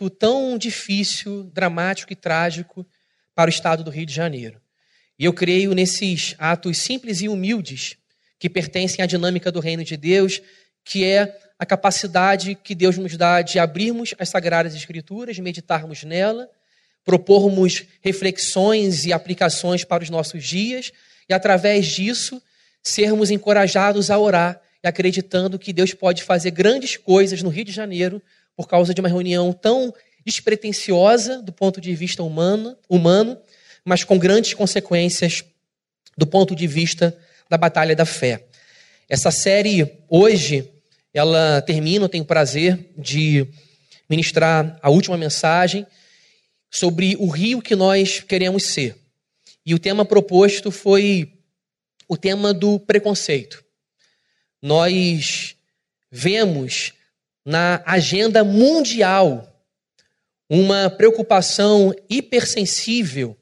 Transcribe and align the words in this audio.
momento 0.00 0.08
tão 0.08 0.56
difícil, 0.56 1.44
dramático 1.52 2.12
e 2.12 2.16
trágico 2.16 2.86
para 3.34 3.48
o 3.48 3.52
estado 3.52 3.84
do 3.84 3.90
Rio 3.90 4.06
de 4.06 4.14
Janeiro. 4.14 4.60
E 5.18 5.26
eu 5.26 5.32
creio 5.34 5.74
nesses 5.74 6.34
atos 6.38 6.78
simples 6.78 7.20
e 7.20 7.28
humildes 7.28 7.96
que 8.38 8.48
pertencem 8.48 9.02
à 9.02 9.06
dinâmica 9.06 9.52
do 9.52 9.60
reino 9.60 9.84
de 9.84 9.96
Deus, 9.98 10.40
que 10.82 11.04
é 11.04 11.36
a 11.58 11.66
capacidade 11.66 12.54
que 12.54 12.74
Deus 12.74 12.96
nos 12.96 13.14
dá 13.16 13.42
de 13.42 13.58
abrirmos 13.58 14.14
as 14.18 14.30
sagradas 14.30 14.74
escrituras, 14.74 15.38
meditarmos 15.38 16.02
nela, 16.04 16.48
propormos 17.04 17.84
reflexões 18.00 19.04
e 19.04 19.12
aplicações 19.12 19.84
para 19.84 20.02
os 20.02 20.08
nossos 20.08 20.42
dias 20.42 20.92
e 21.28 21.34
através 21.34 21.86
disso 21.86 22.40
sermos 22.82 23.30
encorajados 23.30 24.10
a 24.10 24.18
orar 24.18 24.58
e 24.82 24.88
acreditando 24.88 25.58
que 25.58 25.74
Deus 25.74 25.92
pode 25.92 26.22
fazer 26.22 26.50
grandes 26.52 26.96
coisas 26.96 27.42
no 27.42 27.50
Rio 27.50 27.66
de 27.66 27.72
Janeiro 27.72 28.22
por 28.56 28.68
causa 28.68 28.92
de 28.92 29.00
uma 29.00 29.08
reunião 29.08 29.52
tão 29.52 29.92
despretensiosa 30.24 31.42
do 31.42 31.52
ponto 31.52 31.80
de 31.80 31.94
vista 31.94 32.22
humano, 32.22 32.76
humano 32.88 33.38
mas 33.84 34.04
com 34.04 34.18
grandes 34.18 34.54
consequências 34.54 35.44
do 36.16 36.26
ponto 36.26 36.54
de 36.54 36.66
vista 36.66 37.16
da 37.48 37.56
batalha 37.56 37.96
da 37.96 38.04
fé. 38.04 38.46
Essa 39.08 39.30
série 39.30 39.98
hoje 40.08 40.70
ela 41.12 41.60
termina, 41.62 42.04
eu 42.04 42.08
tenho 42.08 42.24
o 42.24 42.26
prazer 42.26 42.92
de 42.96 43.46
ministrar 44.08 44.78
a 44.82 44.90
última 44.90 45.16
mensagem 45.16 45.86
sobre 46.70 47.16
o 47.18 47.26
rio 47.26 47.60
que 47.60 47.74
nós 47.74 48.20
queremos 48.20 48.64
ser. 48.64 48.96
E 49.66 49.74
o 49.74 49.78
tema 49.78 50.04
proposto 50.04 50.70
foi 50.70 51.32
o 52.08 52.16
tema 52.16 52.54
do 52.54 52.78
preconceito. 52.78 53.64
Nós 54.62 55.56
vemos 56.10 56.92
na 57.44 57.82
agenda 57.86 58.44
mundial 58.44 59.46
uma 60.48 60.90
preocupação 60.90 61.94
hipersensível 62.08 63.36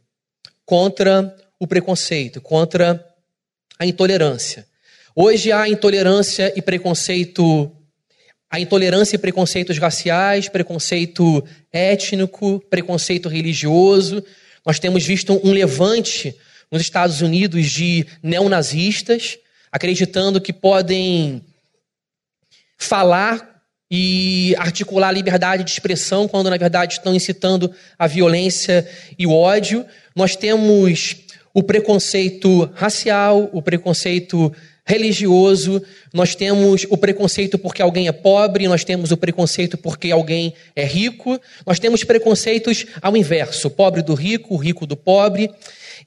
contra 0.64 1.34
o 1.58 1.66
preconceito, 1.66 2.40
contra 2.40 3.04
a 3.78 3.86
intolerância. 3.86 4.66
Hoje 5.14 5.50
há 5.50 5.68
intolerância 5.68 6.52
e 6.54 6.60
preconceito, 6.60 7.72
há 8.50 8.60
intolerância 8.60 9.16
e 9.16 9.18
preconceitos 9.18 9.78
raciais, 9.78 10.48
preconceito 10.48 11.42
étnico, 11.72 12.60
preconceito 12.68 13.28
religioso. 13.28 14.22
Nós 14.64 14.78
temos 14.78 15.04
visto 15.04 15.40
um 15.42 15.50
levante 15.50 16.36
nos 16.70 16.82
Estados 16.82 17.22
Unidos 17.22 17.70
de 17.70 18.06
neonazistas, 18.22 19.38
acreditando 19.72 20.40
que 20.40 20.52
podem 20.52 21.42
falar 22.76 23.57
e 23.90 24.54
articular 24.58 25.08
a 25.08 25.12
liberdade 25.12 25.64
de 25.64 25.70
expressão, 25.70 26.28
quando 26.28 26.50
na 26.50 26.56
verdade 26.56 26.94
estão 26.94 27.14
incitando 27.14 27.72
a 27.98 28.06
violência 28.06 28.86
e 29.18 29.26
o 29.26 29.32
ódio. 29.32 29.84
Nós 30.14 30.36
temos 30.36 31.16
o 31.54 31.62
preconceito 31.62 32.70
racial, 32.74 33.48
o 33.52 33.62
preconceito 33.62 34.52
religioso, 34.88 35.82
nós 36.14 36.34
temos 36.34 36.86
o 36.88 36.96
preconceito 36.96 37.58
porque 37.58 37.82
alguém 37.82 38.08
é 38.08 38.12
pobre, 38.12 38.66
nós 38.66 38.84
temos 38.84 39.12
o 39.12 39.18
preconceito 39.18 39.76
porque 39.76 40.10
alguém 40.10 40.54
é 40.74 40.82
rico, 40.82 41.38
nós 41.66 41.78
temos 41.78 42.04
preconceitos 42.04 42.86
ao 43.02 43.14
inverso, 43.14 43.68
pobre 43.68 44.00
do 44.00 44.14
rico, 44.14 44.56
rico 44.56 44.86
do 44.86 44.96
pobre. 44.96 45.50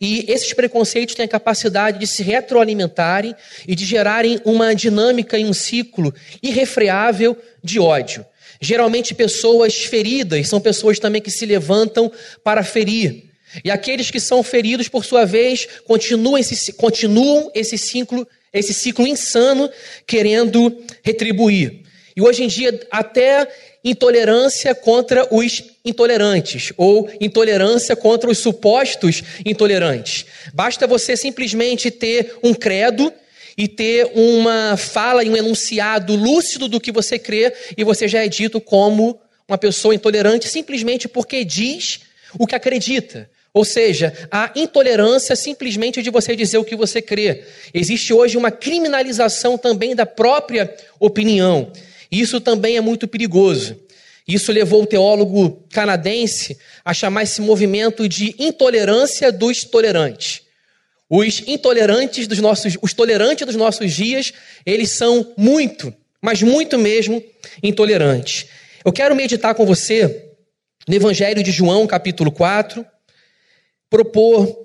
E 0.02 0.25
esses 0.27 0.52
preconceitos 0.52 1.13
têm 1.13 1.25
a 1.25 1.30
capacidade 1.30 1.99
de 1.99 2.07
se 2.07 2.23
retroalimentarem 2.23 3.35
e 3.67 3.75
de 3.75 3.85
gerarem 3.85 4.41
uma 4.44 4.73
dinâmica 4.73 5.38
e 5.38 5.45
um 5.45 5.53
ciclo 5.53 6.11
irrefreável 6.41 7.38
de 7.63 7.80
ódio. 7.80 8.25
Geralmente, 8.59 9.13
pessoas 9.13 9.75
feridas 9.75 10.47
são 10.47 10.59
pessoas 10.59 10.97
também 10.97 11.22
que 11.22 11.29
se 11.29 11.45
levantam 11.45 12.11
para 12.44 12.63
ferir. 12.63 13.25
E 13.63 13.69
aqueles 13.69 14.09
que 14.09 14.19
são 14.19 14.41
feridos, 14.41 14.88
por 14.88 15.05
sua 15.05 15.23
vez, 15.25 15.67
continuam 15.85 16.38
esse, 16.38 16.73
continuam 16.73 17.52
esse 17.53 17.77
ciclo 17.77 18.27
esse 18.53 18.73
ciclo 18.73 19.07
insano 19.07 19.69
querendo 20.06 20.78
retribuir. 21.03 21.84
E 22.16 22.22
hoje 22.22 22.44
em 22.44 22.47
dia, 22.47 22.78
até 22.91 23.47
intolerância 23.84 24.75
contra 24.75 25.28
os 25.34 25.64
intolerantes, 25.84 26.72
ou 26.78 27.09
intolerância 27.19 27.96
contra 27.96 28.30
os 28.30 28.38
supostos 28.38 29.24
intolerantes. 29.46 30.25
Basta 30.53 30.86
você 30.86 31.18
simplesmente 31.18 31.90
ter 31.90 32.36
um 32.44 32.53
credo 32.53 33.12
e 33.58 33.68
ter 33.68 34.12
uma 34.14 34.78
fala 34.78 35.24
e 35.24 35.30
um 35.30 35.36
enunciado 35.36 36.16
lúcido 36.16 36.68
do 36.68 36.80
que 36.80 36.91
você 36.91 37.18
crê, 37.18 37.53
e 37.78 37.84
você 37.84 38.08
já 38.08 38.24
é 38.24 38.28
dito 38.28 38.62
como 38.62 39.20
uma 39.47 39.58
pessoa 39.58 39.94
intolerante 39.94 40.47
simplesmente 40.47 41.08
porque 41.08 41.44
diz 41.44 42.02
o 42.40 42.47
que 42.47 42.56
acredita. 42.56 43.30
Ou 43.53 43.66
seja, 43.66 44.14
a 44.31 44.50
intolerância 44.56 45.36
simplesmente 45.36 46.02
de 46.02 46.09
você 46.09 46.36
dizer 46.38 46.58
o 46.58 46.64
que 46.64 46.75
você 46.75 47.02
crê. 47.02 47.44
Existe 47.74 48.14
hoje 48.14 48.38
uma 48.38 48.50
criminalização 48.50 49.58
também 49.58 49.94
da 49.94 50.06
própria 50.06 50.74
opinião. 51.00 51.70
Isso 52.11 52.41
também 52.41 52.75
é 52.75 52.81
muito 52.81 53.07
perigoso. 53.07 53.79
Isso 54.27 54.51
levou 54.51 54.83
o 54.83 54.85
teólogo 54.85 55.66
canadense 55.72 56.57
a 56.83 56.94
chamar 56.94 57.23
esse 57.23 57.41
movimento 57.41 58.07
de 58.07 58.35
intolerância 58.38 59.31
dos 59.31 59.63
tolerantes. 59.63 60.41
Os 61.09 61.41
intolerantes 61.47 62.27
dos 62.27 62.39
nossos, 62.39 62.77
os 62.81 62.94
tolerantes 62.94 63.45
dos 63.45 63.55
nossos 63.55 63.94
dias, 63.94 64.33
eles 64.66 64.91
são 64.91 65.33
muito, 65.38 65.94
mas 66.22 66.41
muito 66.41 66.77
mesmo 66.77 67.23
intolerantes. 67.63 68.45
Eu 68.83 68.91
quero 68.91 69.16
meditar 69.16 69.55
com 69.55 69.66
você 69.66 70.29
no 70.88 70.95
Evangelho 70.95 71.43
de 71.43 71.51
João, 71.51 71.88
capítulo 71.88 72.31
4, 72.31 72.85
propor 73.89 74.57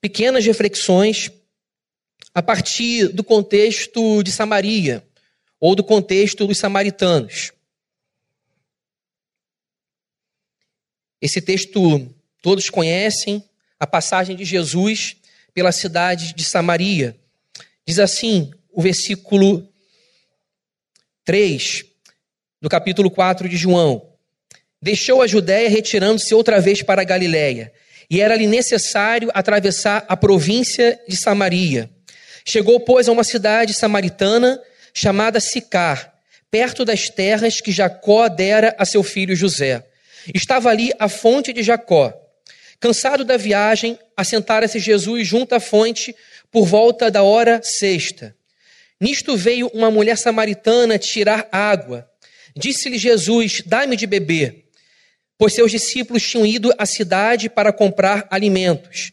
pequenas 0.00 0.44
reflexões 0.44 1.30
a 2.34 2.42
partir 2.42 3.08
do 3.08 3.22
contexto 3.24 4.22
de 4.22 4.32
Samaria 4.32 5.02
ou 5.62 5.76
do 5.76 5.84
contexto 5.84 6.44
dos 6.44 6.58
samaritanos. 6.58 7.52
Esse 11.20 11.40
texto 11.40 12.12
todos 12.42 12.68
conhecem, 12.68 13.44
a 13.78 13.86
passagem 13.86 14.34
de 14.34 14.44
Jesus 14.44 15.14
pela 15.54 15.70
cidade 15.70 16.34
de 16.34 16.42
Samaria. 16.42 17.16
Diz 17.86 18.00
assim, 18.00 18.50
o 18.72 18.82
versículo 18.82 19.64
3 21.24 21.84
do 22.60 22.68
capítulo 22.68 23.08
4 23.08 23.48
de 23.48 23.56
João: 23.56 24.04
Deixou 24.80 25.22
a 25.22 25.28
Judéia, 25.28 25.70
retirando-se 25.70 26.34
outra 26.34 26.60
vez 26.60 26.82
para 26.82 27.02
a 27.02 27.04
Galiléia 27.04 27.72
e 28.10 28.20
era-lhe 28.20 28.48
necessário 28.48 29.30
atravessar 29.32 30.04
a 30.08 30.16
província 30.16 31.00
de 31.08 31.16
Samaria. 31.16 31.88
Chegou, 32.44 32.80
pois, 32.80 33.08
a 33.08 33.12
uma 33.12 33.22
cidade 33.22 33.74
samaritana 33.74 34.60
chamada 34.92 35.40
Sicar, 35.40 36.12
perto 36.50 36.84
das 36.84 37.08
terras 37.08 37.60
que 37.60 37.72
Jacó 37.72 38.28
dera 38.28 38.74
a 38.78 38.84
seu 38.84 39.02
filho 39.02 39.34
José. 39.34 39.84
Estava 40.34 40.70
ali 40.70 40.90
a 40.98 41.08
fonte 41.08 41.52
de 41.52 41.62
Jacó. 41.62 42.12
Cansado 42.78 43.24
da 43.24 43.36
viagem, 43.36 43.98
assentara-se 44.16 44.78
Jesus 44.78 45.26
junto 45.26 45.54
à 45.54 45.60
fonte 45.60 46.14
por 46.50 46.66
volta 46.66 47.10
da 47.10 47.22
hora 47.22 47.60
sexta. 47.62 48.36
Nisto 49.00 49.36
veio 49.36 49.68
uma 49.68 49.90
mulher 49.90 50.18
samaritana 50.18 50.98
tirar 50.98 51.48
água. 51.50 52.08
Disse-lhe 52.56 52.98
Jesus: 52.98 53.62
Dá-me 53.64 53.96
de 53.96 54.06
beber 54.06 54.62
pois 55.42 55.54
seus 55.54 55.72
discípulos 55.72 56.22
tinham 56.22 56.46
ido 56.46 56.72
à 56.78 56.86
cidade 56.86 57.48
para 57.48 57.72
comprar 57.72 58.28
alimentos. 58.30 59.10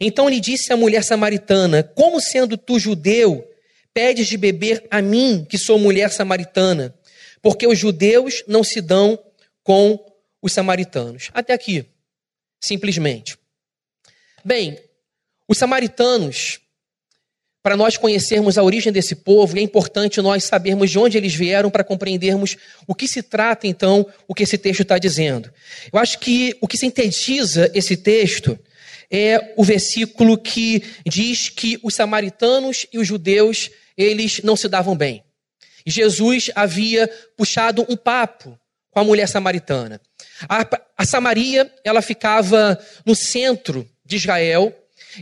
Então 0.00 0.28
lhe 0.28 0.40
disse 0.40 0.72
a 0.72 0.76
mulher 0.76 1.04
samaritana: 1.04 1.84
Como 1.84 2.20
sendo 2.20 2.56
tu 2.56 2.80
judeu, 2.80 3.48
pedes 3.92 4.26
de 4.26 4.36
beber 4.36 4.86
a 4.90 5.00
mim, 5.02 5.46
que 5.48 5.58
sou 5.58 5.78
mulher 5.78 6.10
samaritana? 6.10 6.94
Porque 7.42 7.66
os 7.66 7.78
judeus 7.78 8.42
não 8.46 8.64
se 8.64 8.80
dão 8.80 9.18
com 9.62 9.98
os 10.42 10.52
samaritanos. 10.52 11.30
Até 11.34 11.52
aqui, 11.52 11.84
simplesmente. 12.60 13.38
Bem, 14.44 14.78
os 15.46 15.58
samaritanos 15.58 16.60
para 17.68 17.76
nós 17.76 17.98
conhecermos 17.98 18.56
a 18.56 18.62
origem 18.62 18.90
desse 18.90 19.14
povo, 19.14 19.58
é 19.58 19.60
importante 19.60 20.22
nós 20.22 20.44
sabermos 20.44 20.90
de 20.90 20.98
onde 20.98 21.18
eles 21.18 21.34
vieram 21.34 21.70
para 21.70 21.84
compreendermos 21.84 22.56
o 22.86 22.94
que 22.94 23.06
se 23.06 23.22
trata, 23.22 23.66
então, 23.66 24.06
o 24.26 24.34
que 24.34 24.44
esse 24.44 24.56
texto 24.56 24.80
está 24.80 24.96
dizendo. 24.96 25.52
Eu 25.92 25.98
acho 25.98 26.18
que 26.18 26.56
o 26.62 26.68
que 26.68 26.78
sintetiza 26.78 27.70
esse 27.74 27.94
texto 27.94 28.58
é 29.10 29.54
o 29.56 29.64
versículo 29.64 30.36
que 30.36 30.82
diz 31.06 31.48
que 31.48 31.78
os 31.82 31.94
samaritanos 31.94 32.86
e 32.92 32.98
os 32.98 33.06
judeus, 33.06 33.70
eles 33.96 34.42
não 34.42 34.56
se 34.56 34.68
davam 34.68 34.96
bem. 34.96 35.24
Jesus 35.86 36.50
havia 36.54 37.08
puxado 37.36 37.86
um 37.88 37.96
papo 37.96 38.58
com 38.90 39.00
a 39.00 39.04
mulher 39.04 39.28
samaritana. 39.28 40.00
A, 40.48 40.66
a 40.96 41.04
Samaria, 41.04 41.72
ela 41.84 42.02
ficava 42.02 42.78
no 43.04 43.14
centro 43.14 43.88
de 44.04 44.16
Israel, 44.16 44.74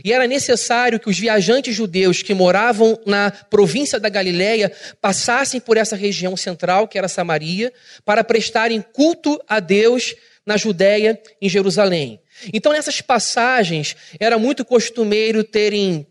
e 0.03 0.11
era 0.13 0.27
necessário 0.27 0.99
que 0.99 1.09
os 1.09 1.17
viajantes 1.17 1.75
judeus 1.75 2.21
que 2.21 2.33
moravam 2.33 2.99
na 3.05 3.31
província 3.31 3.99
da 3.99 4.09
Galiléia 4.09 4.71
passassem 5.01 5.59
por 5.59 5.77
essa 5.77 5.95
região 5.95 6.35
central, 6.35 6.87
que 6.87 6.97
era 6.97 7.07
Samaria, 7.07 7.71
para 8.05 8.23
prestarem 8.23 8.81
culto 8.81 9.41
a 9.47 9.59
Deus 9.59 10.15
na 10.45 10.57
Judéia, 10.57 11.19
em 11.41 11.49
Jerusalém. 11.49 12.19
Então, 12.53 12.71
nessas 12.71 13.01
passagens, 13.01 13.95
era 14.19 14.37
muito 14.37 14.63
costumeiro 14.63 15.43
terem, 15.43 16.07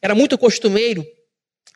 era 0.00 0.14
muito 0.14 0.38
costumeiro 0.38 1.06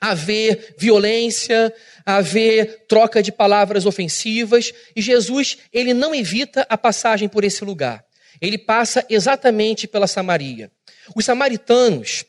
haver 0.01 0.75
violência, 0.79 1.73
haver 2.07 2.87
troca 2.89 3.23
de 3.23 3.31
palavras 3.31 3.85
ofensivas, 3.85 4.73
e 4.97 5.03
Jesus, 5.03 5.59
ele 5.73 5.93
não 5.93 6.15
evita 6.15 6.67
a 6.71 6.79
passagem 6.79 7.29
por 7.29 7.45
esse 7.45 7.63
lugar. 7.65 8.03
Ele 8.41 8.57
passa 8.57 9.05
exatamente 9.11 9.87
pela 9.87 10.07
Samaria. 10.07 10.71
Os 11.15 11.27
samaritanos, 11.27 12.25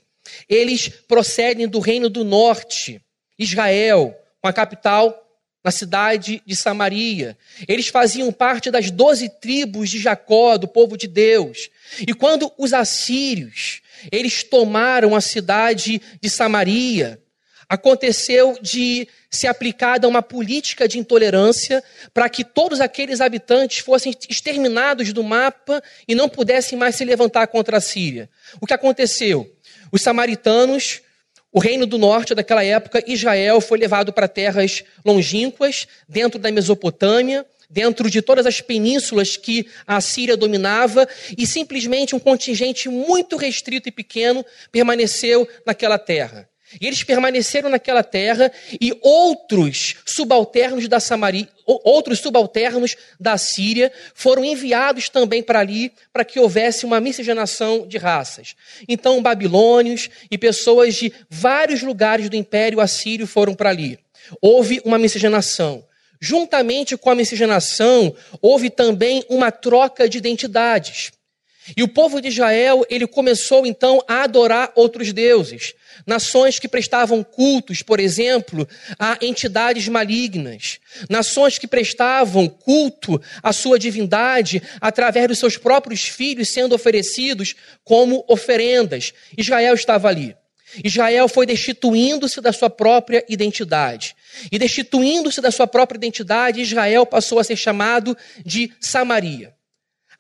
eles 0.49 0.89
procedem 0.89 1.67
do 1.67 1.79
reino 1.79 2.09
do 2.09 2.25
norte, 2.25 3.01
Israel, 3.39 4.13
com 4.41 4.49
a 4.49 4.53
capital 4.53 5.17
na 5.63 5.71
cidade 5.71 6.41
de 6.45 6.55
Samaria. 6.55 7.37
Eles 7.67 7.87
faziam 7.87 8.31
parte 8.31 8.71
das 8.71 8.89
doze 8.89 9.29
tribos 9.29 9.89
de 9.89 9.99
Jacó, 9.99 10.57
do 10.57 10.67
povo 10.67 10.97
de 10.97 11.07
Deus. 11.07 11.69
E 11.99 12.13
quando 12.13 12.51
os 12.57 12.73
assírios, 12.73 13.81
eles 14.11 14.43
tomaram 14.43 15.15
a 15.15 15.21
cidade 15.21 16.01
de 16.19 16.29
Samaria, 16.29 17.21
aconteceu 17.69 18.57
de 18.61 19.07
ser 19.29 19.47
aplicada 19.47 20.05
uma 20.07 20.21
política 20.21 20.89
de 20.89 20.99
intolerância 20.99 21.81
para 22.13 22.27
que 22.27 22.43
todos 22.43 22.81
aqueles 22.81 23.21
habitantes 23.21 23.77
fossem 23.77 24.13
exterminados 24.29 25.13
do 25.13 25.23
mapa 25.23 25.81
e 26.05 26.13
não 26.13 26.27
pudessem 26.27 26.77
mais 26.77 26.95
se 26.95 27.05
levantar 27.05 27.47
contra 27.47 27.77
a 27.77 27.81
Síria. 27.81 28.29
O 28.59 28.67
que 28.67 28.73
aconteceu? 28.73 29.49
Os 29.89 30.01
samaritanos, 30.01 31.01
o 31.51 31.59
reino 31.59 31.85
do 31.85 31.97
norte 31.97 32.33
daquela 32.33 32.63
época, 32.63 33.03
Israel, 33.05 33.59
foi 33.59 33.77
levado 33.77 34.13
para 34.13 34.27
terras 34.27 34.83
longínquas, 35.05 35.87
dentro 36.07 36.39
da 36.39 36.51
Mesopotâmia, 36.51 37.45
dentro 37.69 38.09
de 38.09 38.21
todas 38.21 38.45
as 38.45 38.59
penínsulas 38.59 39.37
que 39.37 39.67
a 39.87 39.99
Síria 40.01 40.37
dominava, 40.37 41.07
e 41.37 41.47
simplesmente 41.47 42.15
um 42.15 42.19
contingente 42.19 42.89
muito 42.89 43.37
restrito 43.37 43.87
e 43.87 43.91
pequeno 43.91 44.45
permaneceu 44.71 45.47
naquela 45.65 45.97
terra. 45.97 46.50
E 46.79 46.87
eles 46.87 47.03
permaneceram 47.03 47.69
naquela 47.69 48.03
terra 48.03 48.51
e 48.79 48.97
outros 49.01 49.95
subalternos 50.05 50.87
da 50.87 50.99
Samaria, 50.99 51.47
outros 51.65 52.19
subalternos 52.19 52.95
da 53.19 53.37
Síria 53.37 53.91
foram 54.13 54.43
enviados 54.45 55.09
também 55.09 55.41
para 55.43 55.59
ali 55.59 55.91
para 56.13 56.23
que 56.23 56.39
houvesse 56.39 56.85
uma 56.85 56.99
miscigenação 56.99 57.87
de 57.87 57.97
raças. 57.97 58.55
Então, 58.87 59.21
babilônios 59.21 60.09
e 60.29 60.37
pessoas 60.37 60.95
de 60.95 61.11
vários 61.29 61.81
lugares 61.81 62.29
do 62.29 62.35
Império 62.35 62.79
Assírio 62.79 63.27
foram 63.27 63.53
para 63.53 63.69
ali. 63.69 63.99
Houve 64.41 64.81
uma 64.85 64.97
miscigenação. 64.97 65.83
Juntamente 66.19 66.95
com 66.95 67.09
a 67.09 67.15
miscigenação, 67.15 68.15
houve 68.39 68.69
também 68.69 69.25
uma 69.27 69.51
troca 69.51 70.07
de 70.07 70.19
identidades. 70.19 71.11
E 71.77 71.83
o 71.83 71.87
povo 71.87 72.19
de 72.19 72.29
Israel, 72.29 72.83
ele 72.89 73.05
começou 73.05 73.65
então 73.65 74.03
a 74.07 74.23
adorar 74.23 74.71
outros 74.75 75.13
deuses. 75.13 75.73
Nações 76.07 76.57
que 76.57 76.67
prestavam 76.67 77.23
cultos, 77.23 77.83
por 77.83 77.99
exemplo, 77.99 78.67
a 78.97 79.17
entidades 79.21 79.87
malignas. 79.87 80.79
Nações 81.09 81.59
que 81.59 81.67
prestavam 81.67 82.47
culto 82.47 83.21
à 83.43 83.53
sua 83.53 83.77
divindade 83.77 84.61
através 84.79 85.27
dos 85.27 85.39
seus 85.39 85.55
próprios 85.55 86.03
filhos 86.03 86.49
sendo 86.49 86.73
oferecidos 86.73 87.55
como 87.83 88.25
oferendas. 88.27 89.13
Israel 89.37 89.75
estava 89.75 90.07
ali. 90.07 90.35
Israel 90.83 91.27
foi 91.27 91.45
destituindo-se 91.45 92.41
da 92.41 92.51
sua 92.51 92.69
própria 92.69 93.23
identidade. 93.29 94.15
E 94.51 94.57
destituindo-se 94.57 95.41
da 95.41 95.51
sua 95.51 95.67
própria 95.67 95.97
identidade, 95.97 96.61
Israel 96.61 97.05
passou 97.05 97.39
a 97.39 97.43
ser 97.43 97.57
chamado 97.57 98.17
de 98.43 98.71
Samaria. 98.79 99.53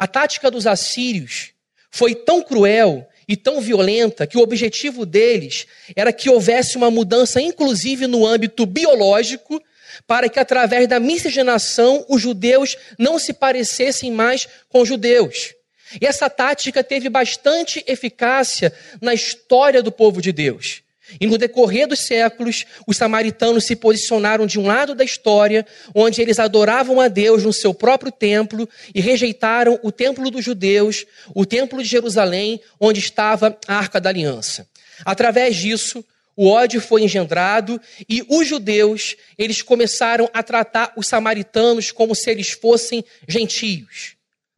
A 0.01 0.07
tática 0.07 0.49
dos 0.49 0.65
assírios 0.65 1.51
foi 1.91 2.15
tão 2.15 2.41
cruel 2.41 3.07
e 3.27 3.37
tão 3.37 3.61
violenta 3.61 4.25
que 4.25 4.35
o 4.35 4.41
objetivo 4.41 5.05
deles 5.05 5.67
era 5.95 6.11
que 6.11 6.27
houvesse 6.27 6.75
uma 6.75 6.89
mudança, 6.89 7.39
inclusive 7.39 8.07
no 8.07 8.25
âmbito 8.25 8.65
biológico, 8.65 9.61
para 10.07 10.27
que 10.27 10.39
através 10.39 10.87
da 10.87 10.99
miscigenação 10.99 12.03
os 12.09 12.19
judeus 12.19 12.75
não 12.97 13.19
se 13.19 13.31
parecessem 13.31 14.09
mais 14.09 14.47
com 14.69 14.81
os 14.81 14.87
judeus. 14.87 15.53
E 16.01 16.07
essa 16.07 16.27
tática 16.31 16.83
teve 16.83 17.07
bastante 17.07 17.83
eficácia 17.85 18.73
na 18.99 19.13
história 19.13 19.83
do 19.83 19.91
povo 19.91 20.19
de 20.19 20.31
Deus. 20.31 20.81
E 21.19 21.27
no 21.27 21.37
decorrer 21.37 21.87
dos 21.87 22.05
séculos, 22.05 22.65
os 22.87 22.97
samaritanos 22.97 23.65
se 23.65 23.75
posicionaram 23.75 24.45
de 24.45 24.59
um 24.59 24.65
lado 24.65 24.95
da 24.95 25.03
história, 25.03 25.65
onde 25.93 26.21
eles 26.21 26.39
adoravam 26.39 26.99
a 26.99 27.07
Deus 27.07 27.43
no 27.43 27.53
seu 27.53 27.73
próprio 27.73 28.11
templo 28.11 28.67
e 28.93 29.01
rejeitaram 29.01 29.79
o 29.83 29.91
templo 29.91 30.29
dos 30.31 30.43
judeus, 30.43 31.05
o 31.35 31.45
templo 31.45 31.81
de 31.81 31.89
Jerusalém, 31.89 32.61
onde 32.79 32.99
estava 32.99 33.57
a 33.67 33.75
arca 33.75 33.99
da 33.99 34.09
aliança. 34.09 34.67
Através 35.05 35.55
disso, 35.55 36.03
o 36.35 36.47
ódio 36.47 36.79
foi 36.79 37.03
engendrado 37.03 37.79
e 38.07 38.25
os 38.29 38.47
judeus, 38.47 39.15
eles 39.37 39.61
começaram 39.61 40.29
a 40.33 40.41
tratar 40.41 40.93
os 40.95 41.07
samaritanos 41.07 41.91
como 41.91 42.15
se 42.15 42.29
eles 42.29 42.51
fossem 42.51 43.03
gentios, 43.27 44.15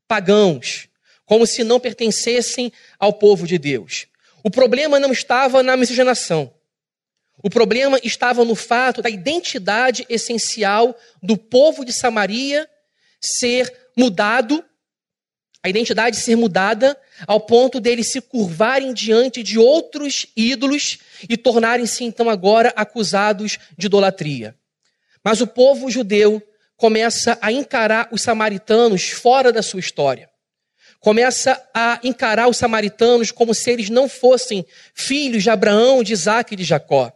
pagãos, 0.07 0.87
como 1.25 1.47
se 1.47 1.63
não 1.63 1.79
pertencessem 1.79 2.71
ao 2.99 3.13
povo 3.13 3.47
de 3.47 3.57
Deus. 3.57 4.05
O 4.43 4.51
problema 4.51 4.99
não 4.99 5.13
estava 5.13 5.63
na 5.63 5.77
miscigenação. 5.77 6.53
O 7.41 7.49
problema 7.49 7.97
estava 8.03 8.43
no 8.43 8.55
fato 8.55 9.01
da 9.01 9.09
identidade 9.09 10.05
essencial 10.09 10.95
do 11.21 11.37
povo 11.37 11.85
de 11.85 11.93
Samaria 11.93 12.69
ser 13.21 13.73
mudado, 13.97 14.63
a 15.63 15.69
identidade 15.69 16.17
ser 16.17 16.35
mudada 16.35 16.99
ao 17.25 17.39
ponto 17.39 17.79
deles 17.79 18.11
se 18.11 18.19
curvarem 18.19 18.93
diante 18.93 19.41
de 19.41 19.57
outros 19.57 20.27
ídolos 20.35 20.97
e 21.29 21.37
tornarem-se 21.37 22.03
então 22.03 22.29
agora 22.29 22.73
acusados 22.75 23.57
de 23.77 23.85
idolatria. 23.85 24.55
Mas 25.23 25.39
o 25.39 25.47
povo 25.47 25.89
judeu 25.89 26.41
começa 26.75 27.37
a 27.41 27.49
encarar 27.49 28.09
os 28.11 28.21
samaritanos 28.21 29.09
fora 29.09 29.53
da 29.53 29.61
sua 29.61 29.79
história 29.79 30.32
começa 31.03 31.61
a 31.73 31.99
encarar 32.01 32.47
os 32.47 32.55
samaritanos 32.55 33.29
como 33.29 33.53
se 33.53 33.69
eles 33.69 33.89
não 33.89 34.07
fossem 34.07 34.65
filhos 34.95 35.43
de 35.43 35.49
Abraão, 35.49 36.01
de 36.01 36.13
Isaac 36.13 36.53
e 36.53 36.55
de 36.55 36.63
Jacó. 36.63 37.11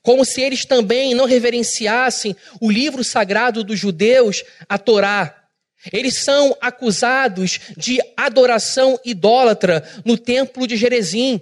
Como 0.00 0.24
se 0.24 0.40
eles 0.40 0.64
também 0.64 1.12
não 1.12 1.24
reverenciassem 1.24 2.36
o 2.60 2.70
livro 2.70 3.02
sagrado 3.02 3.64
dos 3.64 3.80
judeus, 3.80 4.44
a 4.68 4.78
Torá. 4.78 5.34
Eles 5.92 6.22
são 6.22 6.56
acusados 6.60 7.58
de 7.76 7.98
adoração 8.16 8.96
idólatra 9.04 9.82
no 10.04 10.16
templo 10.16 10.64
de 10.64 10.76
Jerezim. 10.76 11.40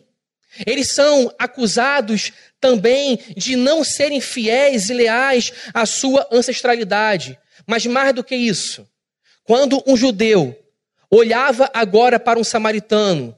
Eles 0.67 0.93
são 0.93 1.31
acusados 1.39 2.33
também 2.59 3.19
de 3.37 3.57
não 3.57 3.85
serem 3.85 4.23
fiéis 4.23 4.89
e 4.89 4.95
leais 4.95 5.53
à 5.75 5.85
sua 5.85 6.27
ancestralidade. 6.33 7.39
Mas 7.67 7.85
mais 7.85 8.15
do 8.15 8.25
que 8.25 8.35
isso, 8.35 8.89
quando 9.45 9.85
um 9.87 9.99
judeu 9.99 10.57
olhava 11.11 11.71
agora 11.75 12.21
para 12.21 12.39
um 12.39 12.45
samaritano. 12.45 13.37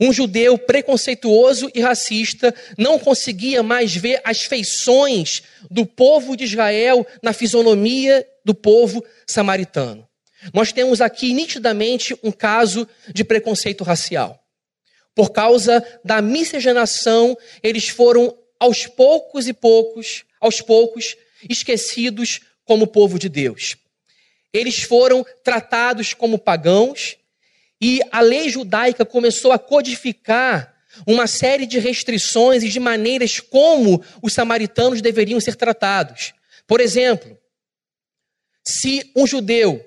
Um 0.00 0.12
judeu 0.12 0.58
preconceituoso 0.58 1.70
e 1.74 1.80
racista 1.80 2.52
não 2.76 2.98
conseguia 2.98 3.62
mais 3.62 3.94
ver 3.94 4.20
as 4.24 4.42
feições 4.42 5.42
do 5.70 5.86
povo 5.86 6.36
de 6.36 6.44
Israel 6.44 7.06
na 7.22 7.32
fisionomia 7.32 8.26
do 8.44 8.54
povo 8.54 9.04
samaritano. 9.26 10.06
Nós 10.52 10.72
temos 10.72 11.00
aqui 11.00 11.32
nitidamente 11.32 12.16
um 12.22 12.32
caso 12.32 12.88
de 13.14 13.22
preconceito 13.22 13.84
racial. 13.84 14.42
Por 15.14 15.30
causa 15.30 15.86
da 16.04 16.20
miscigenação, 16.20 17.36
eles 17.62 17.88
foram 17.88 18.36
aos 18.58 18.86
poucos 18.86 19.46
e 19.46 19.52
poucos, 19.52 20.24
aos 20.40 20.60
poucos, 20.60 21.16
esquecidos 21.48 22.40
como 22.64 22.86
povo 22.86 23.18
de 23.18 23.28
Deus. 23.28 23.76
Eles 24.52 24.82
foram 24.82 25.24
tratados 25.42 26.12
como 26.14 26.38
pagãos 26.38 27.16
e 27.80 28.00
a 28.10 28.20
lei 28.20 28.48
judaica 28.48 29.04
começou 29.04 29.52
a 29.52 29.58
codificar 29.58 30.72
uma 31.06 31.26
série 31.26 31.66
de 31.66 31.78
restrições 31.78 32.62
e 32.62 32.68
de 32.68 32.78
maneiras 32.78 33.40
como 33.40 34.04
os 34.22 34.32
samaritanos 34.32 35.00
deveriam 35.00 35.40
ser 35.40 35.56
tratados. 35.56 36.34
Por 36.66 36.80
exemplo, 36.80 37.36
se 38.64 39.10
um 39.16 39.26
judeu 39.26 39.84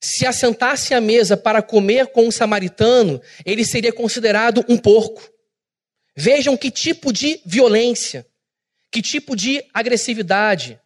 se 0.00 0.26
assentasse 0.26 0.92
à 0.92 1.00
mesa 1.00 1.36
para 1.36 1.62
comer 1.62 2.08
com 2.08 2.26
um 2.26 2.30
samaritano, 2.30 3.20
ele 3.44 3.64
seria 3.64 3.92
considerado 3.92 4.64
um 4.68 4.76
porco. 4.76 5.22
Vejam 6.16 6.56
que 6.56 6.70
tipo 6.70 7.12
de 7.12 7.40
violência, 7.44 8.26
que 8.90 9.00
tipo 9.00 9.34
de 9.34 9.64
agressividade. 9.72 10.78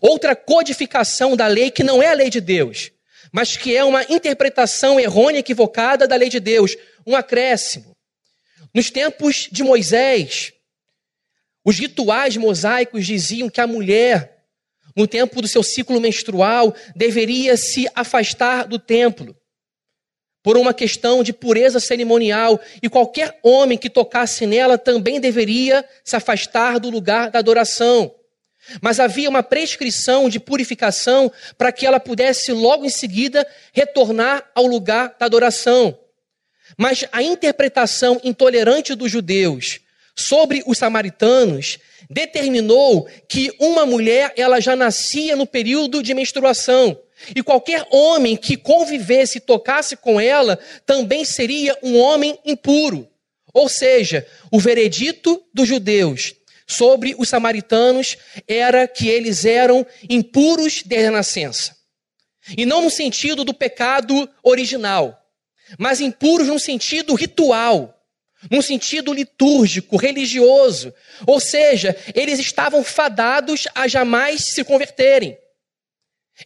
Outra 0.00 0.36
codificação 0.36 1.36
da 1.36 1.46
lei 1.46 1.70
que 1.70 1.82
não 1.82 2.02
é 2.02 2.08
a 2.08 2.14
lei 2.14 2.30
de 2.30 2.40
Deus, 2.40 2.90
mas 3.32 3.56
que 3.56 3.74
é 3.74 3.82
uma 3.82 4.04
interpretação 4.04 5.00
errônea, 5.00 5.40
equivocada 5.40 6.06
da 6.06 6.16
lei 6.16 6.28
de 6.28 6.38
Deus, 6.38 6.76
um 7.06 7.16
acréscimo. 7.16 7.96
Nos 8.74 8.90
tempos 8.90 9.48
de 9.50 9.62
Moisés, 9.62 10.52
os 11.64 11.78
rituais 11.78 12.36
mosaicos 12.36 13.04
diziam 13.04 13.50
que 13.50 13.60
a 13.60 13.66
mulher, 13.66 14.44
no 14.96 15.06
tempo 15.06 15.42
do 15.42 15.48
seu 15.48 15.62
ciclo 15.62 16.00
menstrual, 16.00 16.74
deveria 16.94 17.56
se 17.56 17.88
afastar 17.94 18.66
do 18.66 18.78
templo 18.78 19.36
por 20.42 20.56
uma 20.56 20.72
questão 20.72 21.22
de 21.22 21.32
pureza 21.32 21.78
cerimonial, 21.78 22.58
e 22.82 22.88
qualquer 22.88 23.38
homem 23.42 23.76
que 23.76 23.90
tocasse 23.90 24.46
nela 24.46 24.78
também 24.78 25.20
deveria 25.20 25.86
se 26.02 26.16
afastar 26.16 26.78
do 26.80 26.88
lugar 26.88 27.30
da 27.30 27.38
adoração. 27.38 28.14
Mas 28.80 29.00
havia 29.00 29.28
uma 29.28 29.42
prescrição 29.42 30.28
de 30.28 30.38
purificação 30.38 31.30
para 31.56 31.72
que 31.72 31.86
ela 31.86 31.98
pudesse 31.98 32.52
logo 32.52 32.84
em 32.84 32.90
seguida 32.90 33.46
retornar 33.72 34.48
ao 34.54 34.66
lugar 34.66 35.16
da 35.18 35.26
adoração. 35.26 35.98
Mas 36.76 37.04
a 37.12 37.22
interpretação 37.22 38.20
intolerante 38.22 38.94
dos 38.94 39.10
judeus 39.10 39.80
sobre 40.14 40.62
os 40.66 40.78
samaritanos 40.78 41.78
determinou 42.08 43.08
que 43.28 43.52
uma 43.58 43.86
mulher 43.86 44.32
ela 44.36 44.60
já 44.60 44.76
nascia 44.76 45.36
no 45.36 45.46
período 45.46 46.02
de 46.02 46.14
menstruação. 46.14 46.98
E 47.34 47.42
qualquer 47.42 47.86
homem 47.90 48.36
que 48.36 48.56
convivesse 48.56 49.38
e 49.38 49.40
tocasse 49.40 49.96
com 49.96 50.20
ela 50.20 50.58
também 50.86 51.24
seria 51.24 51.76
um 51.82 51.98
homem 51.98 52.38
impuro. 52.44 53.06
Ou 53.52 53.68
seja, 53.68 54.26
o 54.50 54.58
veredito 54.58 55.42
dos 55.52 55.68
judeus 55.68 56.34
sobre 56.70 57.14
os 57.18 57.28
samaritanos 57.28 58.16
era 58.46 58.86
que 58.86 59.08
eles 59.08 59.44
eram 59.44 59.86
impuros 60.08 60.82
desde 60.84 61.08
a 61.08 61.12
nascença. 61.12 61.76
E 62.56 62.64
não 62.64 62.82
no 62.82 62.90
sentido 62.90 63.44
do 63.44 63.52
pecado 63.52 64.28
original, 64.42 65.20
mas 65.78 66.00
impuros 66.00 66.48
no 66.48 66.58
sentido 66.58 67.14
ritual 67.14 67.96
num 68.50 68.62
sentido 68.62 69.12
litúrgico, 69.12 69.96
religioso. 69.96 70.94
Ou 71.26 71.38
seja, 71.40 71.94
eles 72.14 72.38
estavam 72.38 72.82
fadados 72.82 73.66
a 73.74 73.86
jamais 73.86 74.44
se 74.52 74.64
converterem. 74.64 75.36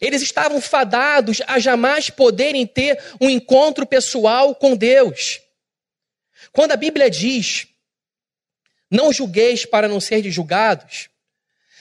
Eles 0.00 0.22
estavam 0.22 0.60
fadados 0.60 1.40
a 1.46 1.60
jamais 1.60 2.10
poderem 2.10 2.66
ter 2.66 3.00
um 3.20 3.30
encontro 3.30 3.86
pessoal 3.86 4.54
com 4.54 4.76
Deus. 4.76 5.40
Quando 6.52 6.72
a 6.72 6.76
Bíblia 6.76 7.08
diz: 7.08 7.68
Não 8.94 9.12
julgueis 9.12 9.66
para 9.66 9.88
não 9.88 9.98
ser 9.98 10.22
julgados, 10.30 11.08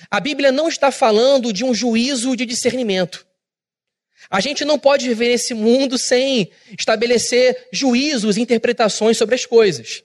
a 0.09 0.19
Bíblia 0.19 0.51
não 0.51 0.67
está 0.67 0.89
falando 0.89 1.53
de 1.53 1.63
um 1.63 1.71
juízo 1.71 2.35
de 2.35 2.43
discernimento. 2.43 3.23
A 4.31 4.39
gente 4.39 4.65
não 4.65 4.79
pode 4.79 5.07
viver 5.07 5.29
nesse 5.29 5.53
mundo 5.53 5.95
sem 5.95 6.49
estabelecer 6.75 7.67
juízos 7.71 8.35
interpretações 8.35 9.15
sobre 9.15 9.35
as 9.35 9.45
coisas. 9.45 10.03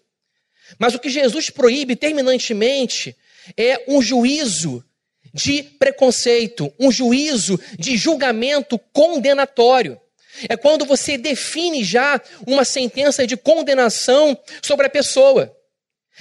Mas 0.78 0.94
o 0.94 0.98
que 0.98 1.08
Jesus 1.08 1.48
proíbe 1.48 1.96
terminantemente 1.96 3.16
é 3.56 3.82
um 3.88 4.02
juízo 4.02 4.84
de 5.32 5.62
preconceito, 5.62 6.70
um 6.78 6.92
juízo 6.92 7.58
de 7.78 7.96
julgamento 7.96 8.78
condenatório. 8.92 9.98
É 10.46 10.58
quando 10.58 10.84
você 10.84 11.16
define 11.16 11.82
já 11.82 12.20
uma 12.46 12.66
sentença 12.66 13.26
de 13.26 13.34
condenação 13.34 14.38
sobre 14.60 14.86
a 14.86 14.90
pessoa. 14.90 15.57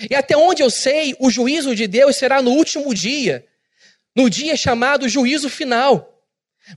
E 0.09 0.15
até 0.15 0.37
onde 0.37 0.61
eu 0.61 0.69
sei, 0.69 1.15
o 1.19 1.29
juízo 1.29 1.75
de 1.75 1.87
Deus 1.87 2.15
será 2.15 2.41
no 2.41 2.51
último 2.51 2.93
dia, 2.93 3.45
no 4.15 4.29
dia 4.29 4.55
chamado 4.55 5.09
juízo 5.09 5.49
final. 5.49 6.13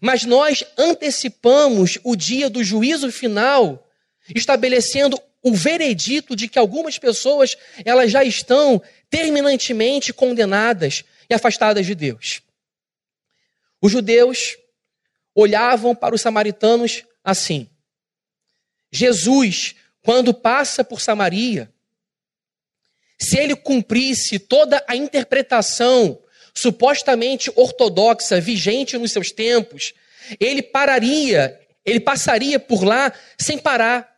Mas 0.00 0.25
nós 0.25 0.65
antecipamos 0.79 1.99
o 2.05 2.15
dia 2.15 2.49
do 2.49 2.62
juízo 2.62 3.11
final, 3.11 3.87
estabelecendo 4.35 5.21
o 5.43 5.55
veredito 5.55 6.37
de 6.37 6.49
que 6.49 6.59
algumas 6.59 6.99
pessoas 6.99 7.57
elas 7.85 8.11
já 8.11 8.23
estão 8.23 8.81
terminantemente 9.09 10.12
condenadas 10.12 11.05
e 11.29 11.35
afastadas 11.35 11.87
de 11.87 11.95
Deus. 11.95 12.43
Os 13.81 13.91
judeus 13.91 14.57
olhavam 15.35 15.95
para 15.95 16.15
os 16.15 16.21
samaritanos 16.21 17.05
assim. 17.25 17.69
Jesus, 18.93 19.75
quando 20.03 20.35
passa 20.35 20.85
por 20.85 21.00
Samaria, 21.00 21.73
se 23.21 23.39
ele 23.39 23.55
cumprisse 23.55 24.39
toda 24.39 24.83
a 24.89 24.97
interpretação 24.97 26.19
supostamente 26.55 27.53
ortodoxa 27.55 28.41
vigente 28.41 28.97
nos 28.97 29.12
seus 29.12 29.31
tempos, 29.31 29.93
ele 30.39 30.62
pararia, 30.62 31.61
ele 31.85 32.00
passaria 32.00 32.59
por 32.59 32.83
lá 32.83 33.12
sem 33.39 33.59
parar. 33.59 34.09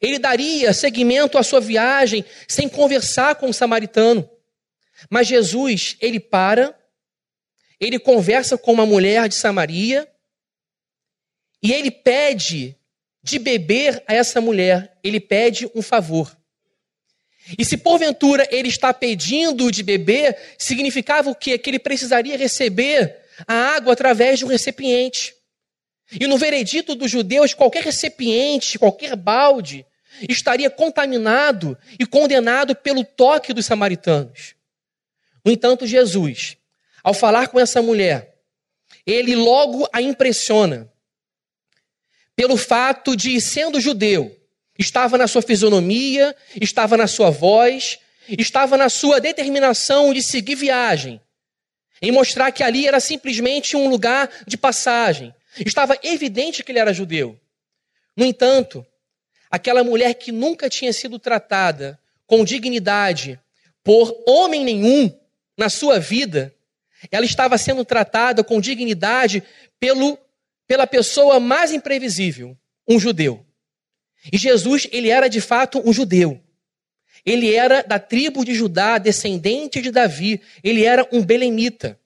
Ele 0.00 0.18
daria 0.18 0.72
seguimento 0.72 1.38
à 1.38 1.42
sua 1.42 1.60
viagem 1.60 2.24
sem 2.48 2.68
conversar 2.68 3.36
com 3.36 3.48
o 3.48 3.54
samaritano. 3.54 4.28
Mas 5.08 5.28
Jesus, 5.28 5.96
ele 6.00 6.18
para, 6.18 6.76
ele 7.78 7.98
conversa 7.98 8.56
com 8.56 8.72
uma 8.72 8.86
mulher 8.86 9.28
de 9.28 9.34
Samaria 9.34 10.08
e 11.62 11.72
ele 11.72 11.90
pede 11.90 12.76
de 13.22 13.38
beber 13.38 14.02
a 14.06 14.14
essa 14.14 14.40
mulher, 14.40 14.98
ele 15.02 15.20
pede 15.20 15.70
um 15.74 15.82
favor. 15.82 16.36
E 17.58 17.64
se 17.64 17.76
porventura 17.76 18.48
ele 18.50 18.68
está 18.68 18.94
pedindo 18.94 19.70
de 19.70 19.82
beber, 19.82 20.36
significava 20.58 21.30
o 21.30 21.34
quê? 21.34 21.58
Que 21.58 21.70
ele 21.70 21.78
precisaria 21.78 22.36
receber 22.36 23.16
a 23.46 23.54
água 23.76 23.92
através 23.92 24.38
de 24.38 24.44
um 24.44 24.48
recipiente. 24.48 25.34
E 26.18 26.26
no 26.26 26.38
veredito 26.38 26.94
dos 26.94 27.10
judeus, 27.10 27.52
qualquer 27.52 27.82
recipiente, 27.84 28.78
qualquer 28.78 29.16
balde, 29.16 29.84
estaria 30.28 30.70
contaminado 30.70 31.76
e 31.98 32.06
condenado 32.06 32.74
pelo 32.74 33.04
toque 33.04 33.52
dos 33.52 33.66
samaritanos. 33.66 34.54
No 35.44 35.52
entanto, 35.52 35.86
Jesus, 35.86 36.56
ao 37.02 37.12
falar 37.12 37.48
com 37.48 37.60
essa 37.60 37.82
mulher, 37.82 38.38
ele 39.06 39.34
logo 39.36 39.88
a 39.92 40.00
impressiona 40.00 40.90
pelo 42.34 42.56
fato 42.56 43.14
de, 43.16 43.40
sendo 43.40 43.80
judeu, 43.80 44.34
estava 44.78 45.16
na 45.18 45.26
sua 45.26 45.42
fisionomia, 45.42 46.34
estava 46.60 46.96
na 46.96 47.06
sua 47.06 47.30
voz, 47.30 47.98
estava 48.28 48.76
na 48.76 48.88
sua 48.88 49.20
determinação 49.20 50.12
de 50.12 50.22
seguir 50.22 50.54
viagem, 50.54 51.20
em 52.00 52.10
mostrar 52.10 52.52
que 52.52 52.62
ali 52.62 52.86
era 52.86 53.00
simplesmente 53.00 53.76
um 53.76 53.88
lugar 53.88 54.30
de 54.46 54.56
passagem, 54.56 55.34
Estava 55.58 55.96
evidente 56.02 56.64
que 56.64 56.72
ele 56.72 56.78
era 56.78 56.92
judeu. 56.92 57.38
No 58.16 58.24
entanto, 58.24 58.84
aquela 59.50 59.84
mulher 59.84 60.14
que 60.14 60.32
nunca 60.32 60.68
tinha 60.68 60.92
sido 60.92 61.18
tratada 61.18 61.98
com 62.26 62.44
dignidade 62.44 63.38
por 63.82 64.22
homem 64.26 64.64
nenhum 64.64 65.16
na 65.56 65.68
sua 65.68 66.00
vida, 66.00 66.52
ela 67.10 67.24
estava 67.24 67.56
sendo 67.58 67.84
tratada 67.84 68.42
com 68.42 68.60
dignidade 68.60 69.42
pelo, 69.78 70.18
pela 70.66 70.86
pessoa 70.86 71.38
mais 71.38 71.72
imprevisível, 71.72 72.56
um 72.88 72.98
judeu. 72.98 73.44
E 74.32 74.38
Jesus, 74.38 74.86
ele 74.90 75.10
era 75.10 75.28
de 75.28 75.40
fato 75.40 75.82
um 75.84 75.92
judeu. 75.92 76.40
Ele 77.24 77.54
era 77.54 77.82
da 77.82 77.98
tribo 77.98 78.44
de 78.44 78.54
Judá, 78.54 78.98
descendente 78.98 79.80
de 79.80 79.90
Davi. 79.90 80.40
Ele 80.62 80.84
era 80.84 81.08
um 81.10 81.22
belemita. 81.24 81.98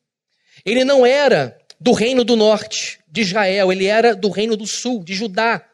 Ele 0.65 0.85
não 0.85 1.05
era 1.05 1.59
do 1.81 1.93
reino 1.93 2.25
do 2.25 2.37
norte 2.37 3.01
de 3.09 3.23
Israel, 3.23 3.73
ele 3.73 3.87
era 3.87 4.15
do 4.15 4.31
reino 4.31 4.57
do 4.57 4.67
sul, 4.67 5.03
de 5.03 5.15
Judá. 5.15 5.65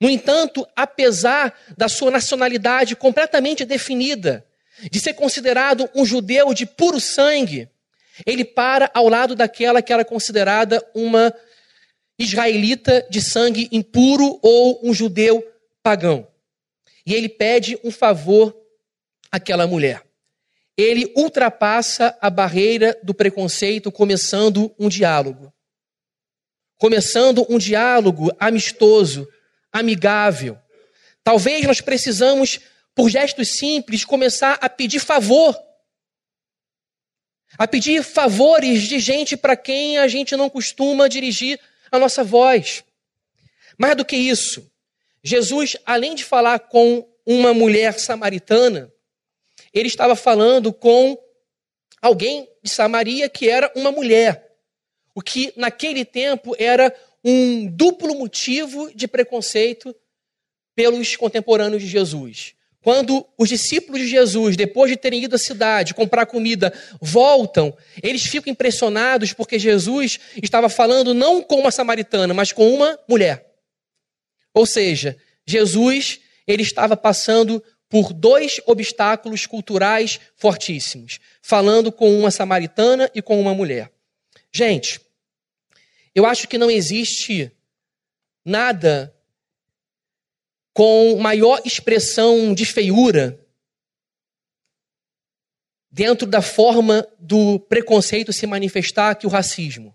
No 0.00 0.08
entanto, 0.08 0.66
apesar 0.76 1.56
da 1.76 1.88
sua 1.88 2.10
nacionalidade 2.10 2.94
completamente 2.94 3.64
definida, 3.64 4.44
de 4.90 5.00
ser 5.00 5.14
considerado 5.14 5.90
um 5.94 6.04
judeu 6.04 6.54
de 6.54 6.64
puro 6.64 7.00
sangue, 7.00 7.68
ele 8.24 8.44
para 8.44 8.90
ao 8.94 9.08
lado 9.08 9.34
daquela 9.34 9.82
que 9.82 9.92
era 9.92 10.04
considerada 10.04 10.84
uma 10.94 11.34
israelita 12.18 13.06
de 13.08 13.22
sangue 13.22 13.68
impuro 13.70 14.38
ou 14.42 14.80
um 14.82 14.92
judeu 14.92 15.44
pagão. 15.82 16.26
E 17.06 17.14
ele 17.14 17.28
pede 17.28 17.78
um 17.84 17.90
favor 17.90 18.54
àquela 19.30 19.66
mulher 19.66 20.08
ele 20.78 21.12
ultrapassa 21.16 22.16
a 22.20 22.30
barreira 22.30 22.96
do 23.02 23.12
preconceito, 23.12 23.90
começando 23.90 24.72
um 24.78 24.88
diálogo. 24.88 25.52
Começando 26.76 27.44
um 27.50 27.58
diálogo 27.58 28.30
amistoso, 28.38 29.28
amigável. 29.72 30.56
Talvez 31.24 31.66
nós 31.66 31.80
precisamos, 31.80 32.60
por 32.94 33.10
gestos 33.10 33.58
simples, 33.58 34.04
começar 34.04 34.56
a 34.62 34.68
pedir 34.68 35.00
favor. 35.00 35.58
A 37.58 37.66
pedir 37.66 38.04
favores 38.04 38.82
de 38.82 39.00
gente 39.00 39.36
para 39.36 39.56
quem 39.56 39.98
a 39.98 40.06
gente 40.06 40.36
não 40.36 40.48
costuma 40.48 41.08
dirigir 41.08 41.58
a 41.90 41.98
nossa 41.98 42.22
voz. 42.24 42.84
Mais 43.78 43.96
do 43.96 44.04
que 44.04 44.16
isso, 44.16 44.70
Jesus, 45.22 45.76
além 45.84 46.14
de 46.14 46.24
falar 46.24 46.58
com 46.58 47.06
uma 47.24 47.52
mulher 47.52 47.98
samaritana, 47.98 48.92
ele 49.72 49.88
estava 49.88 50.16
falando 50.16 50.72
com 50.72 51.18
alguém 52.00 52.48
de 52.62 52.70
Samaria 52.70 53.28
que 53.28 53.48
era 53.48 53.70
uma 53.74 53.92
mulher. 53.92 54.56
O 55.14 55.20
que 55.20 55.52
naquele 55.56 56.04
tempo 56.04 56.54
era 56.58 56.94
um 57.24 57.66
duplo 57.66 58.14
motivo 58.14 58.90
de 58.94 59.08
preconceito 59.08 59.94
pelos 60.74 61.16
contemporâneos 61.16 61.82
de 61.82 61.88
Jesus. 61.88 62.54
Quando 62.88 63.28
os 63.36 63.50
discípulos 63.50 64.00
de 64.00 64.08
Jesus, 64.08 64.56
depois 64.56 64.90
de 64.90 64.96
terem 64.96 65.22
ido 65.22 65.36
à 65.36 65.38
cidade 65.38 65.92
comprar 65.92 66.24
comida, 66.24 66.72
voltam, 67.02 67.76
eles 68.02 68.24
ficam 68.24 68.50
impressionados 68.50 69.30
porque 69.30 69.58
Jesus 69.58 70.18
estava 70.42 70.70
falando 70.70 71.12
não 71.12 71.42
com 71.42 71.56
uma 71.56 71.70
samaritana, 71.70 72.32
mas 72.32 72.50
com 72.50 72.72
uma 72.72 72.98
mulher. 73.06 73.46
Ou 74.54 74.64
seja, 74.64 75.18
Jesus 75.46 76.20
ele 76.46 76.62
estava 76.62 76.96
passando 76.96 77.62
por 77.90 78.14
dois 78.14 78.58
obstáculos 78.64 79.44
culturais 79.44 80.18
fortíssimos, 80.34 81.20
falando 81.42 81.92
com 81.92 82.18
uma 82.18 82.30
samaritana 82.30 83.10
e 83.14 83.20
com 83.20 83.38
uma 83.38 83.52
mulher. 83.52 83.92
Gente, 84.50 84.98
eu 86.14 86.24
acho 86.24 86.48
que 86.48 86.56
não 86.56 86.70
existe 86.70 87.52
nada 88.42 89.14
com 90.78 91.16
maior 91.16 91.60
expressão 91.64 92.54
de 92.54 92.64
feiura 92.64 93.36
dentro 95.90 96.24
da 96.24 96.40
forma 96.40 97.04
do 97.18 97.58
preconceito 97.58 98.32
se 98.32 98.46
manifestar 98.46 99.16
que 99.16 99.26
o 99.26 99.28
racismo. 99.28 99.92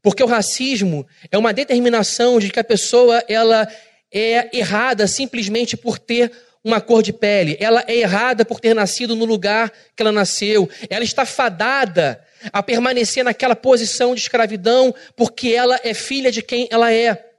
Porque 0.00 0.22
o 0.22 0.28
racismo 0.28 1.04
é 1.28 1.36
uma 1.36 1.52
determinação 1.52 2.38
de 2.38 2.50
que 2.50 2.60
a 2.60 2.62
pessoa 2.62 3.24
ela 3.28 3.66
é 4.12 4.56
errada 4.56 5.08
simplesmente 5.08 5.76
por 5.76 5.98
ter 5.98 6.30
uma 6.62 6.80
cor 6.80 7.02
de 7.02 7.12
pele. 7.12 7.56
Ela 7.58 7.82
é 7.88 7.96
errada 7.96 8.44
por 8.44 8.60
ter 8.60 8.74
nascido 8.74 9.16
no 9.16 9.24
lugar 9.24 9.72
que 9.96 10.02
ela 10.04 10.12
nasceu. 10.12 10.70
Ela 10.88 11.02
está 11.02 11.26
fadada 11.26 12.24
a 12.52 12.62
permanecer 12.62 13.24
naquela 13.24 13.56
posição 13.56 14.14
de 14.14 14.20
escravidão 14.20 14.94
porque 15.16 15.48
ela 15.48 15.80
é 15.82 15.92
filha 15.94 16.30
de 16.30 16.42
quem 16.42 16.68
ela 16.70 16.92
é. 16.92 17.29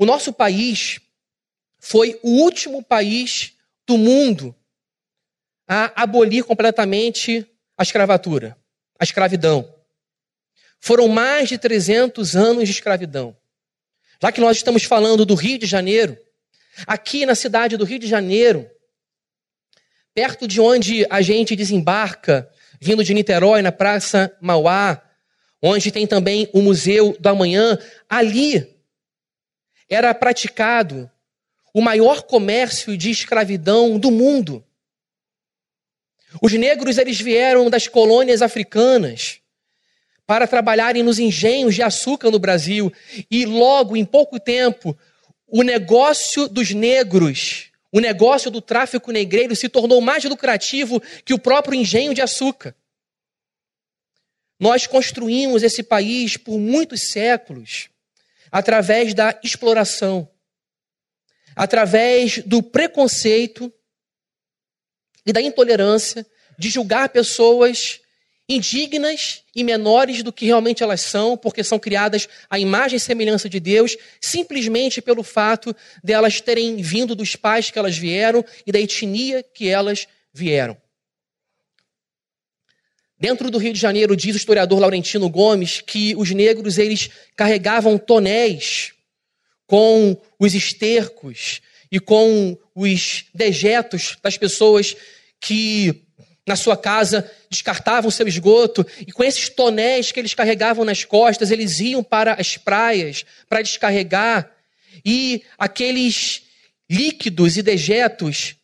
O 0.00 0.06
nosso 0.06 0.32
país 0.32 0.98
foi 1.78 2.18
o 2.22 2.30
último 2.40 2.82
país 2.82 3.52
do 3.86 3.98
mundo 3.98 4.56
a 5.68 6.04
abolir 6.04 6.42
completamente 6.42 7.46
a 7.76 7.82
escravatura, 7.82 8.56
a 8.98 9.04
escravidão. 9.04 9.74
Foram 10.80 11.06
mais 11.06 11.50
de 11.50 11.58
300 11.58 12.34
anos 12.34 12.64
de 12.64 12.70
escravidão. 12.70 13.36
Já 14.22 14.32
que 14.32 14.40
nós 14.40 14.56
estamos 14.56 14.84
falando 14.84 15.26
do 15.26 15.34
Rio 15.34 15.58
de 15.58 15.66
Janeiro, 15.66 16.16
aqui 16.86 17.26
na 17.26 17.34
cidade 17.34 17.76
do 17.76 17.84
Rio 17.84 17.98
de 17.98 18.06
Janeiro, 18.06 18.66
perto 20.14 20.48
de 20.48 20.62
onde 20.62 21.06
a 21.10 21.20
gente 21.20 21.54
desembarca, 21.54 22.50
vindo 22.80 23.04
de 23.04 23.12
Niterói, 23.12 23.60
na 23.60 23.70
Praça 23.70 24.34
Mauá, 24.40 25.02
onde 25.60 25.90
tem 25.90 26.06
também 26.06 26.48
o 26.54 26.62
Museu 26.62 27.14
do 27.20 27.28
Amanhã, 27.28 27.78
ali 28.08 28.79
era 29.90 30.14
praticado 30.14 31.10
o 31.74 31.80
maior 31.80 32.22
comércio 32.22 32.96
de 32.96 33.10
escravidão 33.10 33.98
do 33.98 34.10
mundo. 34.10 34.64
Os 36.40 36.52
negros 36.52 36.96
eles 36.96 37.20
vieram 37.20 37.68
das 37.68 37.88
colônias 37.88 38.40
africanas 38.40 39.40
para 40.24 40.46
trabalharem 40.46 41.02
nos 41.02 41.18
engenhos 41.18 41.74
de 41.74 41.82
açúcar 41.82 42.30
no 42.30 42.38
Brasil 42.38 42.92
e 43.28 43.44
logo 43.44 43.96
em 43.96 44.04
pouco 44.04 44.38
tempo 44.38 44.96
o 45.48 45.64
negócio 45.64 46.48
dos 46.48 46.70
negros, 46.70 47.72
o 47.90 47.98
negócio 47.98 48.48
do 48.48 48.60
tráfico 48.60 49.10
negreiro 49.10 49.56
se 49.56 49.68
tornou 49.68 50.00
mais 50.00 50.22
lucrativo 50.22 51.02
que 51.24 51.34
o 51.34 51.38
próprio 51.38 51.74
engenho 51.74 52.14
de 52.14 52.22
açúcar. 52.22 52.76
Nós 54.60 54.86
construímos 54.86 55.64
esse 55.64 55.82
país 55.82 56.36
por 56.36 56.58
muitos 56.58 57.10
séculos 57.10 57.90
através 58.50 59.14
da 59.14 59.38
exploração, 59.42 60.28
através 61.54 62.42
do 62.44 62.62
preconceito 62.62 63.72
e 65.24 65.32
da 65.32 65.40
intolerância 65.40 66.26
de 66.58 66.68
julgar 66.68 67.08
pessoas 67.08 68.00
indignas 68.48 69.44
e 69.54 69.62
menores 69.62 70.24
do 70.24 70.32
que 70.32 70.44
realmente 70.44 70.82
elas 70.82 71.00
são, 71.02 71.36
porque 71.36 71.62
são 71.62 71.78
criadas 71.78 72.28
à 72.48 72.58
imagem 72.58 72.96
e 72.96 73.00
semelhança 73.00 73.48
de 73.48 73.60
Deus, 73.60 73.96
simplesmente 74.20 75.00
pelo 75.00 75.22
fato 75.22 75.74
de 76.02 76.12
elas 76.12 76.40
terem 76.40 76.76
vindo 76.82 77.14
dos 77.14 77.36
pais 77.36 77.70
que 77.70 77.78
elas 77.78 77.96
vieram 77.96 78.44
e 78.66 78.72
da 78.72 78.80
etnia 78.80 79.42
que 79.42 79.68
elas 79.68 80.08
vieram. 80.32 80.76
Dentro 83.20 83.50
do 83.50 83.58
Rio 83.58 83.74
de 83.74 83.78
Janeiro, 83.78 84.16
diz 84.16 84.34
o 84.34 84.38
historiador 84.38 84.80
Laurentino 84.80 85.28
Gomes 85.28 85.82
que 85.82 86.16
os 86.16 86.30
negros 86.30 86.78
eles 86.78 87.10
carregavam 87.36 87.98
tonéis 87.98 88.92
com 89.66 90.16
os 90.38 90.54
estercos 90.54 91.60
e 91.92 92.00
com 92.00 92.56
os 92.74 93.26
dejetos 93.34 94.16
das 94.22 94.38
pessoas 94.38 94.96
que 95.38 96.02
na 96.46 96.56
sua 96.56 96.78
casa 96.78 97.30
descartavam 97.50 98.10
seu 98.10 98.26
esgoto. 98.26 98.86
E 99.06 99.12
com 99.12 99.22
esses 99.22 99.50
tonéis 99.50 100.10
que 100.10 100.18
eles 100.18 100.32
carregavam 100.32 100.82
nas 100.82 101.04
costas, 101.04 101.50
eles 101.50 101.78
iam 101.78 102.02
para 102.02 102.32
as 102.40 102.56
praias 102.56 103.26
para 103.50 103.60
descarregar. 103.60 104.50
E 105.04 105.42
aqueles 105.58 106.42
líquidos 106.88 107.58
e 107.58 107.62
dejetos, 107.62 108.56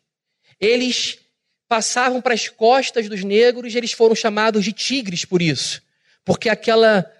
eles 0.58 1.18
passavam 1.68 2.20
para 2.20 2.34
as 2.34 2.48
costas 2.48 3.08
dos 3.08 3.24
negros 3.24 3.74
e 3.74 3.78
eles 3.78 3.92
foram 3.92 4.14
chamados 4.14 4.64
de 4.64 4.72
tigres 4.72 5.24
por 5.24 5.42
isso, 5.42 5.82
porque 6.24 6.48
aquela 6.48 7.10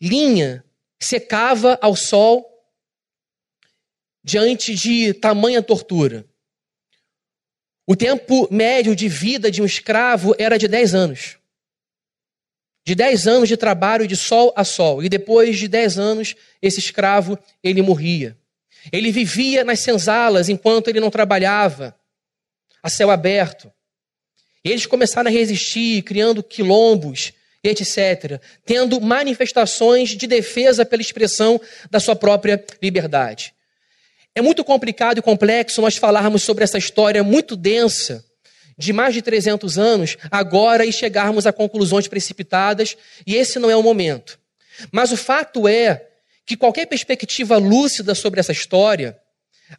linha 0.00 0.64
secava 0.98 1.78
ao 1.80 1.96
sol 1.96 2.44
diante 4.22 4.74
de 4.74 5.14
tamanha 5.14 5.62
tortura. 5.62 6.26
O 7.86 7.94
tempo 7.94 8.48
médio 8.50 8.96
de 8.96 9.08
vida 9.08 9.50
de 9.50 9.62
um 9.62 9.64
escravo 9.64 10.34
era 10.38 10.58
de 10.58 10.66
10 10.66 10.94
anos. 10.94 11.38
De 12.84 12.96
10 12.96 13.28
anos 13.28 13.48
de 13.48 13.56
trabalho 13.56 14.06
de 14.06 14.16
sol 14.16 14.52
a 14.56 14.64
sol. 14.64 15.04
E 15.04 15.08
depois 15.08 15.56
de 15.56 15.68
10 15.68 15.98
anos, 15.98 16.34
esse 16.60 16.80
escravo, 16.80 17.38
ele 17.62 17.80
morria. 17.82 18.36
Ele 18.92 19.12
vivia 19.12 19.62
nas 19.64 19.80
senzalas 19.80 20.48
enquanto 20.48 20.88
ele 20.88 21.00
não 21.00 21.10
trabalhava, 21.10 21.96
a 22.82 22.88
céu 22.88 23.10
aberto. 23.10 23.72
E 24.66 24.70
eles 24.72 24.84
começaram 24.84 25.28
a 25.28 25.32
resistir, 25.32 26.02
criando 26.02 26.42
quilombos, 26.42 27.32
etc., 27.62 28.40
tendo 28.64 29.00
manifestações 29.00 30.08
de 30.08 30.26
defesa 30.26 30.84
pela 30.84 31.00
expressão 31.00 31.60
da 31.88 32.00
sua 32.00 32.16
própria 32.16 32.64
liberdade. 32.82 33.54
É 34.34 34.42
muito 34.42 34.64
complicado 34.64 35.18
e 35.18 35.22
complexo 35.22 35.80
nós 35.80 35.96
falarmos 35.96 36.42
sobre 36.42 36.64
essa 36.64 36.78
história 36.78 37.22
muito 37.22 37.54
densa, 37.54 38.24
de 38.76 38.92
mais 38.92 39.14
de 39.14 39.22
300 39.22 39.78
anos, 39.78 40.16
agora 40.32 40.84
e 40.84 40.92
chegarmos 40.92 41.46
a 41.46 41.52
conclusões 41.52 42.08
precipitadas, 42.08 42.96
e 43.24 43.36
esse 43.36 43.60
não 43.60 43.70
é 43.70 43.76
o 43.76 43.84
momento. 43.84 44.36
Mas 44.90 45.12
o 45.12 45.16
fato 45.16 45.68
é 45.68 46.08
que 46.44 46.56
qualquer 46.56 46.86
perspectiva 46.86 47.56
lúcida 47.56 48.16
sobre 48.16 48.40
essa 48.40 48.50
história 48.50 49.16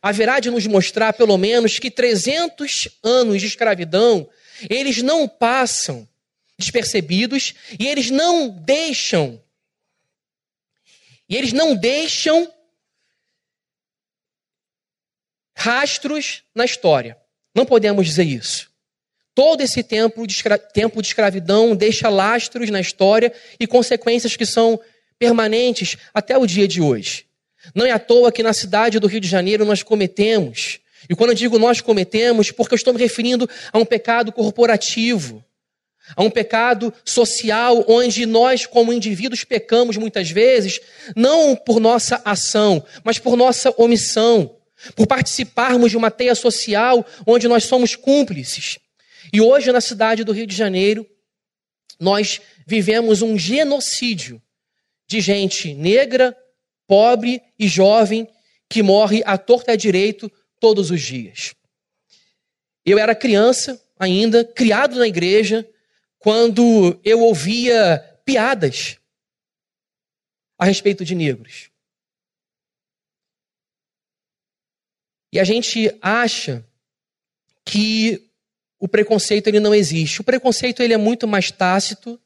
haverá 0.02 0.40
de 0.40 0.50
nos 0.50 0.66
mostrar, 0.66 1.12
pelo 1.12 1.38
menos, 1.38 1.78
que 1.78 1.92
300 1.92 2.88
anos 3.04 3.42
de 3.42 3.48
escravidão 3.48 4.30
eles 4.70 5.02
não 5.02 5.28
passam 5.28 6.08
despercebidos 6.58 7.54
e 7.80 7.88
eles 7.88 8.10
não 8.10 8.50
deixam 8.50 9.42
e 11.30 11.36
eles 11.36 11.52
não 11.52 11.76
deixam 11.76 12.52
rastros 15.56 16.44
na 16.56 16.64
história. 16.64 17.18
Não 17.54 17.66
podemos 17.66 18.06
dizer 18.06 18.24
isso. 18.24 18.72
Todo 19.36 19.62
esse 19.62 19.84
tempo 19.84 20.26
de, 20.26 20.42
tempo 20.74 21.02
de 21.02 21.10
escravidão 21.10 21.76
deixa 21.76 22.10
lastros 22.10 22.70
na 22.70 22.80
história 22.80 23.34
e 23.60 23.68
consequências 23.68 24.36
que 24.36 24.46
são 24.46 24.80
permanentes 25.20 25.98
até 26.14 26.38
o 26.38 26.46
dia 26.46 26.68
de 26.68 26.82
hoje. 26.82 27.26
Não 27.76 27.86
é 27.86 27.92
à 27.92 28.00
toa 28.00 28.32
que 28.32 28.42
na 28.42 28.54
cidade 28.54 29.00
do 29.00 29.08
Rio 29.08 29.20
de 29.20 29.28
Janeiro 29.28 29.66
nós 29.66 29.84
cometemos 29.84 30.80
e 31.10 31.16
quando 31.16 31.32
eu 31.32 31.36
digo 31.36 31.60
nós 31.60 31.82
cometemos, 31.82 32.52
porque 32.52 32.74
eu 32.74 32.78
estou 32.78 32.94
me 32.94 33.00
referindo 33.00 33.50
a 33.72 33.78
um 33.78 33.86
pecado 33.86 34.32
corporativo, 34.32 35.44
a 36.16 36.24
um 36.24 36.30
pecado 36.30 36.94
social, 37.04 37.84
onde 37.88 38.26
nós, 38.26 38.66
como 38.66 38.94
indivíduos, 38.94 39.44
pecamos 39.44 39.98
muitas 39.98 40.30
vezes, 40.30 40.80
não 41.16 41.56
por 41.56 41.80
nossa 41.80 42.22
ação, 42.24 42.84
mas 43.04 43.20
por 43.20 43.36
nossa 43.36 43.74
omissão, 43.78 44.56
por 44.96 45.08
participarmos 45.08 45.92
de 45.92 45.98
uma 45.98 46.12
teia 46.12 46.36
social 46.36 47.06
onde 47.26 47.48
nós 47.48 47.66
somos 47.66 47.96
cúmplices. 47.96 48.78
E 49.34 49.42
hoje, 49.42 49.72
na 49.72 49.82
cidade 49.82 50.24
do 50.24 50.32
Rio 50.32 50.48
de 50.48 50.56
Janeiro, 50.56 51.06
nós 52.00 52.40
vivemos 52.66 53.22
um 53.22 53.38
genocídio 53.38 54.42
de 55.08 55.20
gente 55.20 55.74
negra, 55.74 56.36
pobre 56.88 57.42
e 57.60 57.68
jovem 57.68 58.28
que 58.70 58.84
morre 58.84 59.24
à 59.26 59.38
torta 59.38 59.72
e 59.72 59.74
à 59.74 59.76
direito 59.76 60.32
todos 60.60 60.92
os 60.92 61.02
dias. 61.02 61.54
Eu 62.86 62.98
era 62.98 63.16
criança 63.16 63.82
ainda, 64.00 64.46
criado 64.46 64.98
na 64.98 65.08
igreja, 65.08 65.68
quando 66.20 67.00
eu 67.04 67.22
ouvia 67.22 68.00
piadas 68.24 68.98
a 70.58 70.66
respeito 70.66 71.06
de 71.06 71.16
negros. 71.16 71.70
E 75.32 75.40
a 75.40 75.44
gente 75.44 75.96
acha 76.02 76.66
que 77.66 78.30
o 78.80 78.88
preconceito 78.88 79.48
ele 79.48 79.60
não 79.60 79.74
existe. 79.74 80.22
O 80.22 80.24
preconceito 80.24 80.82
ele 80.82 80.94
é 80.94 80.98
muito 80.98 81.28
mais 81.28 81.52
tácito, 81.52 82.20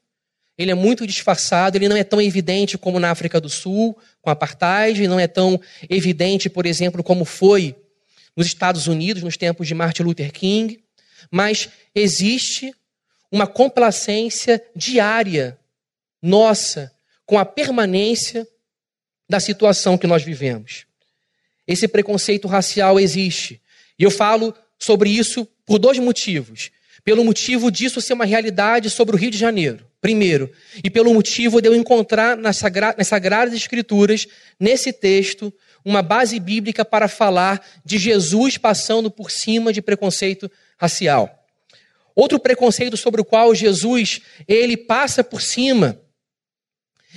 ele 0.56 0.70
é 0.70 0.74
muito 0.74 1.06
disfarçado, 1.06 1.76
ele 1.76 1.88
não 1.88 1.96
é 1.96 2.04
tão 2.04 2.20
evidente 2.20 2.78
como 2.78 3.00
na 3.00 3.10
África 3.10 3.40
do 3.40 3.48
Sul, 3.48 3.98
com 4.20 4.30
a 4.30 4.32
apartheid, 4.32 5.08
não 5.08 5.18
é 5.18 5.26
tão 5.26 5.60
evidente, 5.88 6.48
por 6.48 6.66
exemplo, 6.66 7.02
como 7.02 7.24
foi 7.24 7.74
nos 8.36 8.46
Estados 8.46 8.86
Unidos 8.86 9.22
nos 9.22 9.36
tempos 9.36 9.66
de 9.66 9.74
Martin 9.74 10.02
Luther 10.02 10.32
King, 10.32 10.82
mas 11.30 11.68
existe 11.94 12.74
uma 13.30 13.46
complacência 13.46 14.62
diária 14.74 15.58
nossa 16.20 16.92
com 17.24 17.38
a 17.38 17.44
permanência 17.44 18.46
da 19.28 19.40
situação 19.40 19.96
que 19.96 20.06
nós 20.06 20.22
vivemos. 20.22 20.84
Esse 21.66 21.88
preconceito 21.88 22.46
racial 22.48 23.00
existe. 23.00 23.60
E 23.98 24.04
eu 24.04 24.10
falo 24.10 24.54
sobre 24.78 25.10
isso 25.10 25.46
por 25.64 25.78
dois 25.78 25.98
motivos. 25.98 26.70
Pelo 27.04 27.24
motivo 27.24 27.70
disso 27.70 28.00
ser 28.00 28.12
uma 28.12 28.24
realidade 28.24 28.90
sobre 28.90 29.16
o 29.16 29.18
Rio 29.18 29.30
de 29.30 29.38
Janeiro, 29.38 29.84
primeiro, 30.00 30.52
e 30.84 30.90
pelo 30.90 31.12
motivo 31.12 31.60
de 31.60 31.68
eu 31.68 31.74
encontrar 31.74 32.36
nas, 32.36 32.58
sagra 32.58 32.94
nas 32.96 33.08
Sagradas 33.08 33.54
Escrituras, 33.54 34.26
nesse 34.58 34.92
texto, 34.92 35.52
uma 35.84 36.02
base 36.02 36.38
bíblica 36.38 36.84
para 36.84 37.08
falar 37.08 37.64
de 37.84 37.98
Jesus 37.98 38.56
passando 38.56 39.10
por 39.10 39.30
cima 39.30 39.72
de 39.72 39.82
preconceito 39.82 40.50
racial. 40.78 41.46
Outro 42.14 42.38
preconceito 42.38 42.96
sobre 42.96 43.20
o 43.20 43.24
qual 43.24 43.54
Jesus 43.54 44.20
ele 44.46 44.76
passa 44.76 45.24
por 45.24 45.40
cima 45.40 46.00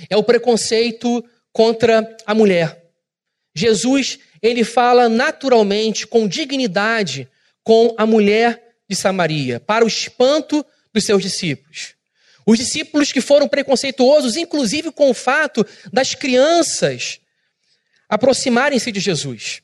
é 0.08 0.16
o 0.16 0.22
preconceito 0.22 1.24
contra 1.52 2.16
a 2.26 2.34
mulher. 2.34 2.84
Jesus 3.54 4.18
ele 4.42 4.64
fala 4.64 5.08
naturalmente, 5.08 6.06
com 6.06 6.28
dignidade, 6.28 7.28
com 7.64 7.94
a 7.98 8.06
mulher 8.06 8.76
de 8.88 8.94
Samaria, 8.94 9.58
para 9.58 9.84
o 9.84 9.88
espanto 9.88 10.64
dos 10.92 11.04
seus 11.04 11.22
discípulos. 11.22 11.94
Os 12.46 12.58
discípulos 12.58 13.10
que 13.10 13.20
foram 13.20 13.48
preconceituosos, 13.48 14.36
inclusive 14.36 14.92
com 14.92 15.10
o 15.10 15.14
fato 15.14 15.66
das 15.92 16.14
crianças 16.14 17.18
aproximarem-se 18.08 18.90
de 18.92 19.00
Jesus. 19.00 19.62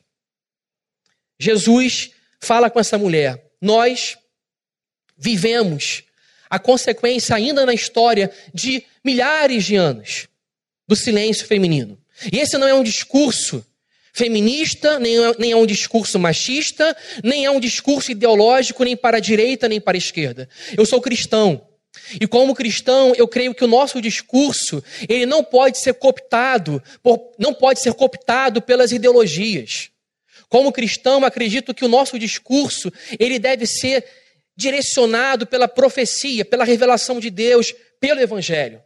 Jesus 1.39 2.11
fala 2.41 2.71
com 2.71 2.81
essa 2.81 2.99
mulher: 2.99 3.53
Nós 3.61 4.17
vivemos 5.17 6.05
a 6.51 6.59
consequência, 6.59 7.35
ainda 7.35 7.65
na 7.65 7.73
história, 7.73 8.31
de 8.53 8.85
milhares 9.03 9.65
de 9.65 9.77
anos 9.77 10.29
do 10.87 10.95
silêncio 10.95 11.47
feminino. 11.47 11.99
E 12.31 12.39
esse 12.39 12.59
não 12.59 12.69
é 12.69 12.75
um 12.75 12.83
discurso 12.83 13.65
feminista, 14.13 14.99
nem 14.99 15.17
é, 15.17 15.35
nem 15.39 15.53
é 15.53 15.57
um 15.57 15.65
discurso 15.65 16.19
machista, 16.19 16.95
nem 17.25 17.47
é 17.47 17.51
um 17.51 17.59
discurso 17.59 18.13
ideológico, 18.13 18.85
nem 18.85 18.97
para 18.97 19.17
a 19.17 19.21
direita, 19.21 19.69
nem 19.69 19.81
para 19.81 19.97
a 19.97 19.99
esquerda. 19.99 20.49
Eu 20.77 20.85
sou 20.85 21.01
cristão. 21.01 21.67
E 22.21 22.27
como 22.27 22.55
cristão, 22.55 23.15
eu 23.17 23.29
creio 23.29 23.55
que 23.55 23.65
o 23.65 23.69
nosso 23.69 24.01
discurso, 24.01 24.83
ele 25.09 25.27
não 25.27 25.45
pode 25.45 25.79
ser 25.79 25.95
cooptado, 25.95 26.83
por, 27.03 27.33
não 27.39 27.53
pode 27.53 27.81
ser 27.81 27.93
cooptado 27.95 28.63
pelas 28.63 28.93
ideologias. 28.93 29.91
Como 30.49 30.73
cristão, 30.73 31.25
acredito 31.25 31.75
que 31.75 31.85
o 31.85 31.89
nosso 31.89 32.19
discurso, 32.19 32.93
ele 33.19 33.39
deve 33.39 33.67
ser 33.67 34.05
direcionado 34.57 35.47
pela 35.47 35.67
profecia, 35.67 36.45
pela 36.45 36.65
revelação 36.65 37.19
de 37.19 37.31
Deus, 37.31 37.75
pelo 37.99 38.21
evangelho. 38.21 38.83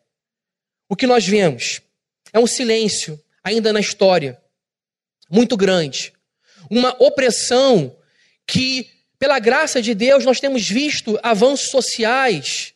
O 0.89 0.95
que 0.95 1.07
nós 1.07 1.27
vemos 1.27 1.81
é 2.33 2.39
um 2.39 2.47
silêncio 2.47 3.21
ainda 3.43 3.73
na 3.73 3.81
história 3.81 4.41
muito 5.29 5.57
grande. 5.57 6.13
Uma 6.71 6.95
opressão 7.03 7.97
que, 8.47 8.89
pela 9.19 9.39
graça 9.39 9.83
de 9.83 9.95
Deus, 9.95 10.25
nós 10.25 10.41
temos 10.41 10.69
visto 10.69 11.19
avanços 11.23 11.71
sociais 11.71 12.75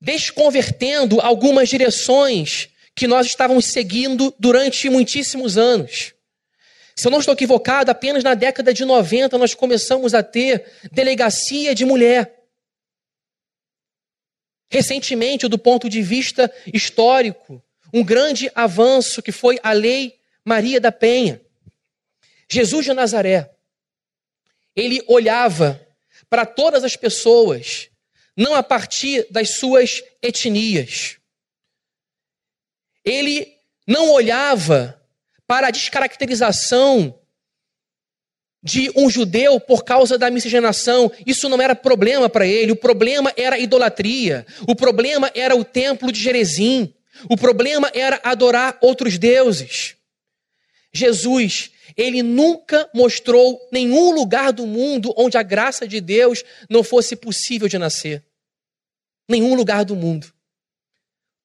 desconvertendo 0.00 1.20
algumas 1.20 1.68
direções 1.68 2.68
que 2.94 3.06
nós 3.06 3.26
estávamos 3.26 3.66
seguindo 3.66 4.34
durante 4.38 4.88
muitíssimos 4.88 5.56
anos. 5.56 6.14
Se 6.96 7.06
eu 7.06 7.12
não 7.12 7.20
estou 7.20 7.34
equivocado, 7.34 7.90
apenas 7.90 8.24
na 8.24 8.34
década 8.34 8.74
de 8.74 8.84
90 8.84 9.38
nós 9.38 9.54
começamos 9.54 10.14
a 10.14 10.22
ter 10.22 10.66
delegacia 10.90 11.74
de 11.74 11.84
mulher. 11.84 12.44
Recentemente, 14.68 15.46
do 15.46 15.58
ponto 15.58 15.88
de 15.88 16.02
vista 16.02 16.52
histórico, 16.72 17.62
um 17.94 18.04
grande 18.04 18.50
avanço 18.54 19.22
que 19.22 19.32
foi 19.32 19.58
a 19.62 19.72
Lei 19.72 20.18
Maria 20.44 20.80
da 20.80 20.90
Penha. 20.90 21.40
Jesus 22.50 22.84
de 22.84 22.92
Nazaré, 22.92 23.50
ele 24.74 25.02
olhava 25.06 25.80
para 26.28 26.44
todas 26.44 26.84
as 26.84 26.96
pessoas, 26.96 27.90
não 28.38 28.54
a 28.54 28.62
partir 28.62 29.26
das 29.32 29.56
suas 29.56 30.00
etnias. 30.22 31.16
Ele 33.04 33.52
não 33.84 34.12
olhava 34.12 35.02
para 35.44 35.66
a 35.66 35.70
descaracterização 35.72 37.18
de 38.62 38.92
um 38.94 39.10
judeu 39.10 39.58
por 39.58 39.84
causa 39.84 40.16
da 40.16 40.30
miscigenação. 40.30 41.10
Isso 41.26 41.48
não 41.48 41.60
era 41.60 41.74
problema 41.74 42.28
para 42.28 42.46
ele. 42.46 42.70
O 42.70 42.76
problema 42.76 43.32
era 43.36 43.56
a 43.56 43.58
idolatria. 43.58 44.46
O 44.68 44.76
problema 44.76 45.32
era 45.34 45.56
o 45.56 45.64
templo 45.64 46.12
de 46.12 46.20
Jerezim. 46.20 46.94
O 47.28 47.36
problema 47.36 47.90
era 47.92 48.20
adorar 48.22 48.78
outros 48.80 49.18
deuses. 49.18 49.96
Jesus, 50.92 51.72
ele 51.96 52.22
nunca 52.22 52.88
mostrou 52.94 53.58
nenhum 53.72 54.12
lugar 54.12 54.52
do 54.52 54.66
mundo 54.66 55.12
onde 55.16 55.36
a 55.36 55.42
graça 55.42 55.88
de 55.88 56.00
Deus 56.00 56.44
não 56.70 56.84
fosse 56.84 57.16
possível 57.16 57.66
de 57.66 57.78
nascer. 57.78 58.27
Nenhum 59.28 59.54
lugar 59.54 59.84
do 59.84 59.94
mundo. 59.94 60.32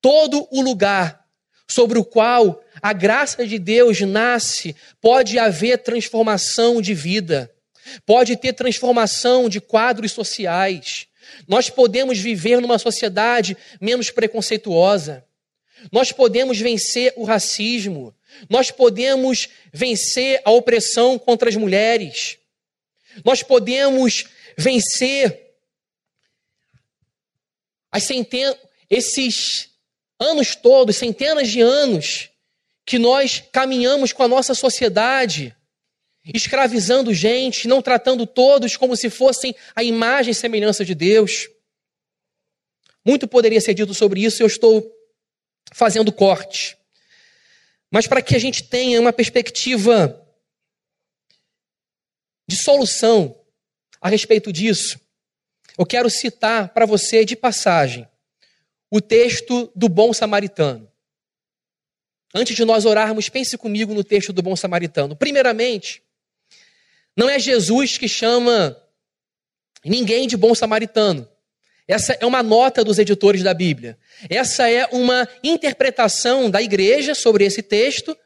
Todo 0.01 0.47
o 0.51 0.61
lugar 0.61 1.23
sobre 1.67 1.97
o 1.97 2.05
qual 2.05 2.63
a 2.81 2.93
graça 2.93 3.45
de 3.45 3.57
Deus 3.57 3.99
nasce, 4.01 4.75
pode 5.01 5.39
haver 5.39 5.79
transformação 5.79 6.81
de 6.81 6.93
vida, 6.93 7.51
pode 8.05 8.35
ter 8.35 8.53
transformação 8.53 9.49
de 9.49 9.59
quadros 9.61 10.11
sociais. 10.11 11.07
Nós 11.47 11.69
podemos 11.69 12.19
viver 12.19 12.59
numa 12.59 12.77
sociedade 12.77 13.57
menos 13.79 14.11
preconceituosa. 14.11 15.25
Nós 15.91 16.11
podemos 16.11 16.59
vencer 16.59 17.13
o 17.15 17.23
racismo. 17.23 18.13
Nós 18.49 18.71
podemos 18.71 19.49
vencer 19.71 20.41
a 20.45 20.51
opressão 20.51 21.17
contra 21.17 21.49
as 21.49 21.55
mulheres. 21.55 22.37
Nós 23.23 23.41
podemos 23.41 24.25
vencer 24.57 25.42
as 27.93 28.09
esses 28.89 29.69
anos 30.19 30.55
todos, 30.55 30.97
centenas 30.97 31.47
de 31.47 31.61
anos, 31.61 32.31
que 32.83 32.97
nós 32.97 33.43
caminhamos 33.51 34.11
com 34.11 34.23
a 34.23 34.27
nossa 34.27 34.55
sociedade, 34.55 35.55
escravizando 36.25 37.13
gente, 37.13 37.67
não 37.67 37.83
tratando 37.83 38.25
todos 38.25 38.75
como 38.75 38.95
se 38.95 39.11
fossem 39.11 39.55
a 39.75 39.83
imagem 39.83 40.31
e 40.31 40.35
semelhança 40.35 40.83
de 40.83 40.95
Deus. 40.95 41.49
Muito 43.05 43.27
poderia 43.27 43.61
ser 43.61 43.75
dito 43.75 43.93
sobre 43.93 44.23
isso, 44.23 44.41
eu 44.41 44.47
estou 44.47 44.91
fazendo 45.71 46.11
corte. 46.11 46.75
Mas 47.91 48.07
para 48.07 48.23
que 48.23 48.35
a 48.35 48.39
gente 48.39 48.63
tenha 48.63 48.99
uma 48.99 49.13
perspectiva 49.13 50.19
de 52.47 52.55
solução 52.55 53.39
a 54.01 54.09
respeito 54.09 54.51
disso, 54.51 54.99
eu 55.77 55.85
quero 55.85 56.09
citar 56.09 56.69
para 56.69 56.85
você 56.85 57.25
de 57.25 57.35
passagem 57.35 58.07
o 58.91 59.01
texto 59.01 59.71
do 59.75 59.89
bom 59.89 60.13
samaritano. 60.13 60.87
Antes 62.33 62.55
de 62.55 62.65
nós 62.65 62.85
orarmos, 62.85 63.29
pense 63.29 63.57
comigo 63.57 63.93
no 63.93 64.03
texto 64.03 64.31
do 64.33 64.41
bom 64.41 64.55
samaritano. 64.55 65.15
Primeiramente, 65.15 66.01
não 67.15 67.29
é 67.29 67.39
Jesus 67.39 67.97
que 67.97 68.07
chama 68.07 68.77
ninguém 69.85 70.27
de 70.27 70.37
bom 70.37 70.53
samaritano. 70.55 71.27
Essa 71.87 72.17
é 72.19 72.25
uma 72.25 72.41
nota 72.41 72.83
dos 72.83 72.97
editores 72.97 73.43
da 73.43 73.53
Bíblia. 73.53 73.97
Essa 74.29 74.69
é 74.69 74.87
uma 74.91 75.27
interpretação 75.43 76.49
da 76.49 76.61
igreja 76.61 77.13
sobre 77.13 77.45
esse 77.45 77.61
texto, 77.61 78.17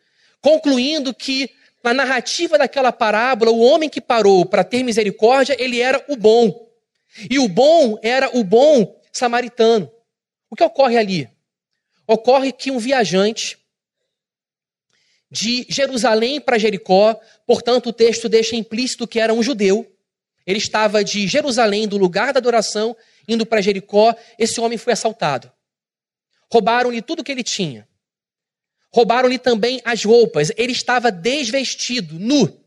concluindo 0.42 1.14
que 1.14 1.50
na 1.84 1.94
narrativa 1.94 2.58
daquela 2.58 2.92
parábola, 2.92 3.52
o 3.52 3.60
homem 3.60 3.90
que 3.90 4.02
parou 4.02 4.46
para 4.46 4.64
ter 4.64 4.84
misericórdia, 4.84 5.56
ele 5.60 5.80
era 5.80 6.04
o 6.08 6.16
bom. 6.16 6.67
E 7.30 7.40
o 7.40 7.48
bom 7.48 7.98
era 8.02 8.36
o 8.38 8.44
bom 8.44 9.00
samaritano. 9.12 9.92
O 10.50 10.56
que 10.56 10.64
ocorre 10.64 10.98
ali? 10.98 11.30
Ocorre 12.06 12.52
que 12.52 12.72
um 12.72 12.80
viajante 12.80 13.58
de 15.30 15.66
Jerusalém 15.68 16.40
para 16.40 16.58
Jericó, 16.58 17.20
portanto, 17.46 17.88
o 17.90 17.94
texto 17.94 18.30
deixa 18.30 18.56
implícito 18.56 19.08
que 19.08 19.20
era 19.20 19.34
um 19.34 19.44
judeu. 19.44 19.86
Ele 20.46 20.58
estava 20.58 21.04
de 21.04 21.28
Jerusalém, 21.28 21.88
do 21.88 21.98
lugar 21.98 22.32
da 22.32 22.40
adoração, 22.40 22.96
indo 23.28 23.46
para 23.46 23.62
Jericó, 23.62 24.16
esse 24.40 24.62
homem 24.62 24.78
foi 24.78 24.94
assaltado. 24.94 25.52
Roubaram-lhe 26.50 27.02
tudo 27.02 27.24
que 27.24 27.32
ele 27.32 27.44
tinha. 27.44 27.86
Roubaram-lhe 28.90 29.38
também 29.38 29.82
as 29.84 30.06
roupas. 30.06 30.50
Ele 30.56 30.72
estava 30.72 31.12
desvestido, 31.12 32.18
nu. 32.18 32.58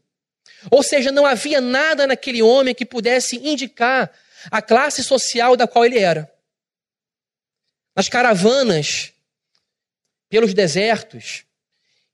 Ou 0.70 0.82
seja, 0.82 1.10
não 1.10 1.24
havia 1.24 1.62
nada 1.62 2.06
naquele 2.06 2.42
homem 2.42 2.74
que 2.74 2.84
pudesse 2.84 3.36
indicar 3.36 4.12
a 4.50 4.62
classe 4.62 5.03
social 5.03 5.57
da 5.57 5.66
qual 5.66 5.85
ele 5.85 5.98
era. 5.98 6.31
Nas 7.96 8.09
caravanas, 8.09 9.12
pelos 10.29 10.55
desertos, 10.55 11.44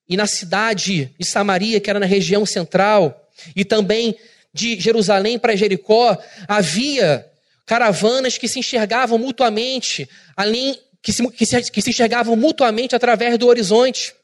e 0.08 0.16
na 0.16 0.26
cidade 0.26 1.14
de 1.18 1.26
Samaria, 1.26 1.80
que 1.80 1.90
era 1.90 1.98
na 1.98 2.06
região 2.06 2.46
central, 2.46 3.30
e 3.54 3.64
também 3.64 4.16
de 4.52 4.78
Jerusalém 4.80 5.38
para 5.38 5.56
Jericó, 5.56 6.16
havia 6.48 7.30
caravanas 7.66 8.38
que 8.38 8.48
se 8.48 8.60
enxergavam 8.60 9.18
mutuamente, 9.18 10.08
além 10.36 10.78
que 11.02 11.12
se, 11.12 11.28
que 11.30 11.44
se, 11.44 11.70
que 11.70 11.82
se 11.82 11.90
enxergavam 11.90 12.36
mutuamente 12.36 12.94
através 12.96 13.36
do 13.36 13.48
horizonte. 13.48 14.14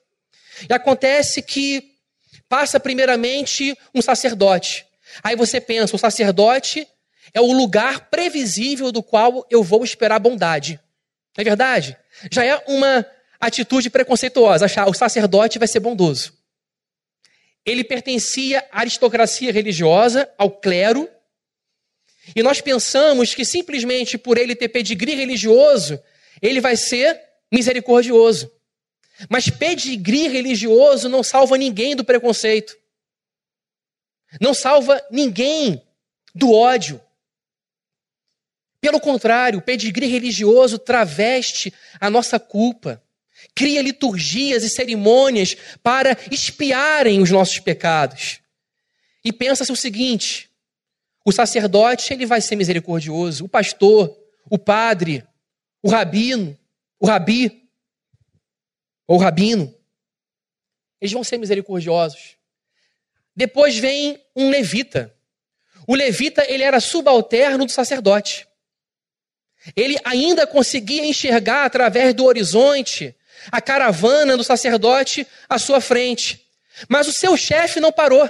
E 0.69 0.73
acontece 0.73 1.43
que 1.43 1.93
passa 2.49 2.79
primeiramente 2.79 3.77
um 3.95 4.01
sacerdote. 4.01 4.87
Aí 5.23 5.37
você 5.37 5.61
pensa, 5.61 5.95
o 5.97 5.99
sacerdote 5.99 6.87
é 7.35 7.41
o 7.41 7.53
lugar 7.53 8.11
previsível 8.11 8.93
do 8.93 9.03
qual 9.03 9.47
eu 9.51 9.63
vou 9.63 9.85
esperar 9.85 10.19
bondade. 10.19 10.79
Não 11.37 11.43
é 11.43 11.45
verdade? 11.45 11.97
Já 12.31 12.45
é 12.45 12.57
uma 12.67 13.07
atitude 13.41 13.91
preconceituosa, 13.91 14.67
achar 14.67 14.89
o 14.89 14.95
sacerdote 14.95 15.59
vai 15.59 15.67
ser 15.67 15.81
bondoso. 15.81 16.39
Ele 17.65 17.85
pertencia 17.85 18.67
à 18.71 18.81
aristocracia 18.81 19.53
religiosa, 19.53 20.31
ao 20.37 20.51
clero, 20.51 21.09
e 22.37 22.43
nós 22.43 22.61
pensamos 22.61 23.35
que 23.35 23.45
simplesmente 23.45 24.17
por 24.17 24.39
ele 24.39 24.55
ter 24.55 24.69
pedigree 24.69 25.15
religioso, 25.15 26.01
ele 26.41 26.61
vai 26.61 26.77
ser 26.77 27.21
misericordioso. 27.51 28.51
Mas 29.29 29.49
pedigree 29.49 30.29
religioso 30.29 31.09
não 31.09 31.23
salva 31.23 31.57
ninguém 31.57 31.97
do 31.97 32.05
preconceito. 32.05 32.77
Não 34.41 34.55
salva 34.55 35.05
ninguém 35.11 35.83
do 36.35 36.53
ódio. 36.53 37.01
Pelo 38.83 39.01
contrário, 39.01 39.61
o 39.61 39.63
pedigree 39.63 40.09
religioso 40.09 40.77
traveste 40.77 41.73
a 42.01 42.11
nossa 42.11 42.41
culpa, 42.41 43.01
cria 43.55 43.81
liturgias 43.81 44.65
e 44.65 44.69
cerimônias 44.69 45.57
para 45.85 46.19
espiarem 46.33 47.23
os 47.23 47.31
nossos 47.31 47.61
pecados. 47.61 48.41
E 49.25 49.33
pensa-se 49.33 49.71
o 49.71 49.77
seguinte: 49.77 50.51
o 51.25 51.31
sacerdote, 51.31 52.13
ele 52.13 52.27
vai 52.27 52.41
ser 52.41 52.57
misericordioso. 52.57 53.45
O 53.45 53.49
pastor, 53.49 54.19
o 54.51 54.59
padre, 54.59 55.25
o 55.81 55.89
rabino, 55.89 56.59
o 56.99 57.07
rabi, 57.07 57.69
ou 59.07 59.17
rabino, 59.17 59.73
eles 61.01 61.13
vão 61.13 61.23
ser 61.23 61.39
misericordiosos. 61.39 62.37
Depois 63.35 63.79
vem 63.79 64.21
um 64.35 64.51
levita. 64.51 65.15
O 65.87 65.95
levita, 65.95 66.45
ele 66.49 66.65
era 66.65 66.81
subalterno 66.81 67.65
do 67.65 67.71
sacerdote. 67.71 68.49
Ele 69.77 69.97
ainda 70.05 70.47
conseguia 70.47 71.05
enxergar 71.05 71.65
através 71.65 72.15
do 72.15 72.25
horizonte 72.25 73.15
a 73.51 73.61
caravana 73.61 74.37
do 74.37 74.45
sacerdote 74.45 75.27
à 75.49 75.59
sua 75.59 75.81
frente. 75.81 76.47
Mas 76.89 77.07
o 77.09 77.13
seu 77.13 77.37
chefe 77.37 77.81
não 77.81 77.93
parou. 77.93 78.29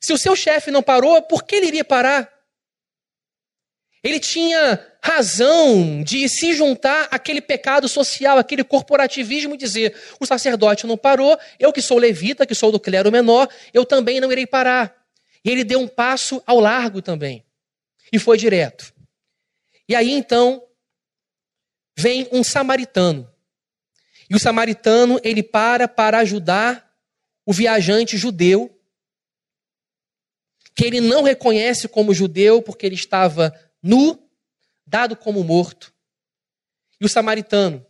Se 0.00 0.12
o 0.12 0.18
seu 0.18 0.34
chefe 0.34 0.70
não 0.70 0.82
parou, 0.82 1.22
por 1.22 1.44
que 1.44 1.56
ele 1.56 1.66
iria 1.66 1.84
parar? 1.84 2.30
Ele 4.02 4.18
tinha 4.18 4.84
razão 5.00 6.02
de 6.02 6.28
se 6.28 6.54
juntar 6.54 7.06
àquele 7.10 7.40
pecado 7.40 7.88
social, 7.88 8.36
aquele 8.36 8.64
corporativismo 8.64 9.54
e 9.54 9.58
dizer: 9.58 9.94
o 10.18 10.26
sacerdote 10.26 10.86
não 10.86 10.96
parou, 10.96 11.38
eu 11.58 11.72
que 11.72 11.80
sou 11.80 11.98
levita, 11.98 12.44
que 12.44 12.54
sou 12.54 12.72
do 12.72 12.80
clero 12.80 13.12
menor, 13.12 13.48
eu 13.72 13.84
também 13.86 14.20
não 14.20 14.32
irei 14.32 14.46
parar. 14.46 14.92
E 15.44 15.50
ele 15.50 15.62
deu 15.62 15.80
um 15.80 15.88
passo 15.88 16.42
ao 16.46 16.58
largo 16.58 17.00
também. 17.00 17.44
E 18.12 18.18
foi 18.18 18.36
direto. 18.36 18.91
E 19.88 19.94
aí 19.94 20.10
então 20.10 20.62
vem 21.96 22.28
um 22.32 22.42
samaritano. 22.42 23.30
E 24.28 24.34
o 24.34 24.38
samaritano, 24.38 25.20
ele 25.22 25.42
para 25.42 25.86
para 25.86 26.18
ajudar 26.18 26.90
o 27.44 27.52
viajante 27.52 28.16
judeu 28.16 28.78
que 30.74 30.84
ele 30.84 31.00
não 31.00 31.22
reconhece 31.22 31.86
como 31.86 32.14
judeu 32.14 32.62
porque 32.62 32.86
ele 32.86 32.94
estava 32.94 33.54
nu, 33.82 34.18
dado 34.86 35.16
como 35.16 35.44
morto. 35.44 35.92
E 37.00 37.04
o 37.04 37.08
samaritano, 37.08 37.84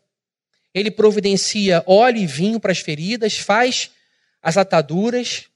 ele 0.75 0.91
providencia 0.91 1.85
óleo 1.87 2.19
e 2.19 2.27
vinho 2.27 2.59
para 2.59 2.73
as 2.73 2.79
feridas, 2.79 3.39
faz 3.39 3.91
as 4.43 4.57
ataduras, 4.57 5.49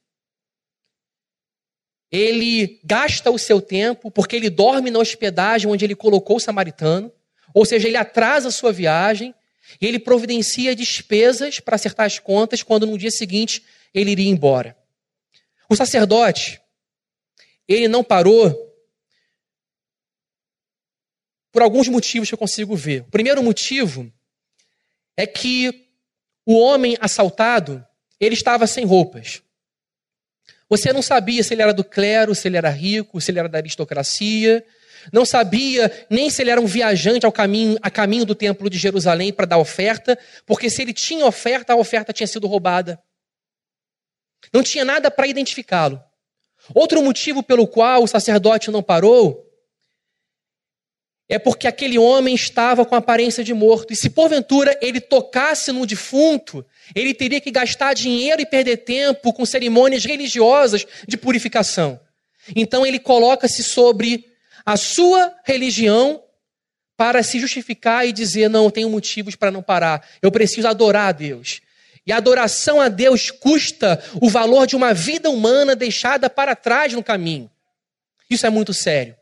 ele 2.10 2.80
gasta 2.84 3.30
o 3.30 3.38
seu 3.38 3.60
tempo 3.60 4.10
porque 4.10 4.36
ele 4.36 4.48
dorme 4.48 4.90
na 4.90 4.98
hospedagem 4.98 5.70
onde 5.70 5.84
ele 5.84 5.94
colocou 5.94 6.36
o 6.36 6.40
samaritano, 6.40 7.12
ou 7.52 7.64
seja, 7.64 7.88
ele 7.88 7.96
atrasa 7.96 8.48
a 8.48 8.52
sua 8.52 8.72
viagem 8.72 9.34
e 9.80 9.86
ele 9.86 9.98
providencia 9.98 10.74
despesas 10.74 11.58
para 11.58 11.74
acertar 11.74 12.06
as 12.06 12.18
contas 12.18 12.62
quando 12.62 12.86
no 12.86 12.96
dia 12.96 13.10
seguinte 13.10 13.64
ele 13.92 14.10
iria 14.10 14.30
embora. 14.30 14.76
O 15.68 15.74
sacerdote, 15.74 16.60
ele 17.66 17.88
não 17.88 18.04
parou 18.04 18.64
por 21.50 21.62
alguns 21.62 21.88
motivos 21.88 22.28
que 22.28 22.34
eu 22.34 22.38
consigo 22.38 22.76
ver. 22.76 23.00
O 23.02 23.10
primeiro 23.10 23.42
motivo 23.42 24.12
é 25.16 25.26
que 25.26 25.88
o 26.44 26.54
homem 26.58 26.96
assaltado, 27.00 27.84
ele 28.20 28.34
estava 28.34 28.66
sem 28.66 28.84
roupas. 28.84 29.42
Você 30.68 30.92
não 30.92 31.02
sabia 31.02 31.42
se 31.42 31.54
ele 31.54 31.62
era 31.62 31.72
do 31.72 31.84
clero, 31.84 32.34
se 32.34 32.48
ele 32.48 32.56
era 32.56 32.70
rico, 32.70 33.20
se 33.20 33.30
ele 33.30 33.38
era 33.38 33.48
da 33.48 33.58
aristocracia. 33.58 34.64
Não 35.12 35.24
sabia 35.24 35.90
nem 36.10 36.28
se 36.28 36.42
ele 36.42 36.50
era 36.50 36.60
um 36.60 36.66
viajante 36.66 37.24
ao 37.24 37.32
caminho, 37.32 37.78
a 37.80 37.90
caminho 37.90 38.24
do 38.24 38.34
templo 38.34 38.68
de 38.68 38.76
Jerusalém 38.76 39.32
para 39.32 39.46
dar 39.46 39.58
oferta, 39.58 40.18
porque 40.44 40.68
se 40.68 40.82
ele 40.82 40.92
tinha 40.92 41.24
oferta, 41.24 41.72
a 41.72 41.76
oferta 41.76 42.12
tinha 42.12 42.26
sido 42.26 42.48
roubada. 42.48 43.00
Não 44.52 44.62
tinha 44.62 44.84
nada 44.84 45.10
para 45.10 45.28
identificá-lo. 45.28 46.00
Outro 46.74 47.02
motivo 47.02 47.42
pelo 47.42 47.68
qual 47.68 48.02
o 48.02 48.08
sacerdote 48.08 48.70
não 48.70 48.82
parou 48.82 49.45
é 51.28 51.38
porque 51.38 51.66
aquele 51.66 51.98
homem 51.98 52.34
estava 52.34 52.84
com 52.84 52.94
aparência 52.94 53.42
de 53.42 53.52
morto. 53.52 53.92
E 53.92 53.96
se 53.96 54.10
porventura 54.10 54.78
ele 54.80 55.00
tocasse 55.00 55.72
no 55.72 55.84
defunto, 55.84 56.64
ele 56.94 57.12
teria 57.12 57.40
que 57.40 57.50
gastar 57.50 57.94
dinheiro 57.94 58.40
e 58.40 58.46
perder 58.46 58.78
tempo 58.78 59.32
com 59.32 59.44
cerimônias 59.44 60.04
religiosas 60.04 60.86
de 61.06 61.16
purificação. 61.16 61.98
Então 62.54 62.86
ele 62.86 63.00
coloca-se 63.00 63.64
sobre 63.64 64.24
a 64.64 64.76
sua 64.76 65.34
religião 65.44 66.22
para 66.96 67.22
se 67.22 67.40
justificar 67.40 68.06
e 68.06 68.12
dizer: 68.12 68.48
não, 68.48 68.64
eu 68.64 68.70
tenho 68.70 68.88
motivos 68.88 69.34
para 69.34 69.50
não 69.50 69.62
parar. 69.62 70.06
Eu 70.22 70.30
preciso 70.30 70.68
adorar 70.68 71.08
a 71.08 71.12
Deus. 71.12 71.60
E 72.06 72.12
a 72.12 72.18
adoração 72.18 72.80
a 72.80 72.88
Deus 72.88 73.32
custa 73.32 74.00
o 74.20 74.28
valor 74.28 74.64
de 74.64 74.76
uma 74.76 74.94
vida 74.94 75.28
humana 75.28 75.74
deixada 75.74 76.30
para 76.30 76.54
trás 76.54 76.92
no 76.92 77.02
caminho. 77.02 77.50
Isso 78.30 78.46
é 78.46 78.50
muito 78.50 78.72
sério. 78.72 79.16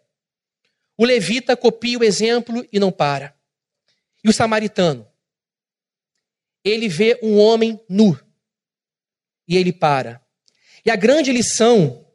O 0.96 1.04
levita 1.04 1.56
copia 1.56 1.98
o 1.98 2.04
exemplo 2.04 2.66
e 2.72 2.78
não 2.78 2.92
para. 2.92 3.34
E 4.22 4.28
o 4.28 4.32
samaritano? 4.32 5.06
Ele 6.64 6.88
vê 6.88 7.18
um 7.22 7.38
homem 7.38 7.80
nu 7.88 8.18
e 9.46 9.56
ele 9.56 9.72
para. 9.72 10.22
E 10.84 10.90
a 10.90 10.96
grande 10.96 11.32
lição 11.32 12.06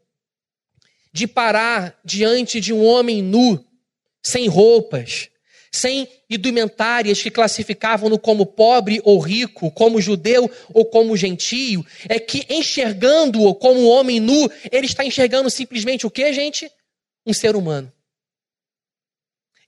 de 1.12 1.28
parar 1.28 2.00
diante 2.04 2.60
de 2.60 2.72
um 2.72 2.84
homem 2.84 3.22
nu, 3.22 3.64
sem 4.24 4.48
roupas, 4.48 5.30
sem 5.72 6.08
indumentárias 6.30 7.22
que 7.22 7.30
classificavam-no 7.30 8.18
como 8.18 8.46
pobre 8.46 9.02
ou 9.04 9.20
rico, 9.20 9.72
como 9.72 10.02
judeu 10.02 10.50
ou 10.74 10.86
como 10.86 11.18
gentio, 11.18 11.86
é 12.08 12.20
que 12.20 12.46
enxergando-o 12.50 13.54
como 13.56 13.80
um 13.80 13.88
homem 13.88 14.20
nu, 14.20 14.50
ele 14.72 14.86
está 14.86 15.04
enxergando 15.06 15.50
simplesmente 15.50 16.08
o 16.08 16.12
que, 16.12 16.32
gente? 16.34 16.72
Um 17.26 17.34
ser 17.34 17.56
humano. 17.56 17.92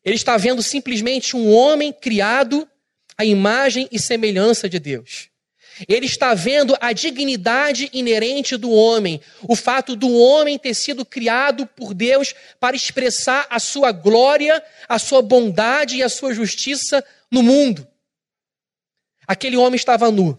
Ele 0.03 0.15
está 0.15 0.37
vendo 0.37 0.63
simplesmente 0.63 1.35
um 1.35 1.51
homem 1.51 1.93
criado 1.93 2.67
à 3.17 3.23
imagem 3.23 3.87
e 3.91 3.99
semelhança 3.99 4.67
de 4.67 4.79
Deus. 4.79 5.29
Ele 5.87 6.05
está 6.05 6.33
vendo 6.33 6.75
a 6.79 6.91
dignidade 6.93 7.89
inerente 7.93 8.57
do 8.57 8.71
homem, 8.71 9.21
o 9.43 9.55
fato 9.55 9.95
do 9.95 10.11
homem 10.11 10.57
ter 10.57 10.73
sido 10.73 11.05
criado 11.05 11.65
por 11.65 11.93
Deus 11.93 12.33
para 12.59 12.75
expressar 12.75 13.47
a 13.49 13.59
sua 13.59 13.91
glória, 13.91 14.61
a 14.87 14.99
sua 14.99 15.21
bondade 15.21 15.97
e 15.97 16.03
a 16.03 16.09
sua 16.09 16.33
justiça 16.33 17.03
no 17.31 17.41
mundo. 17.41 17.87
Aquele 19.27 19.57
homem 19.57 19.75
estava 19.75 20.11
nu, 20.11 20.37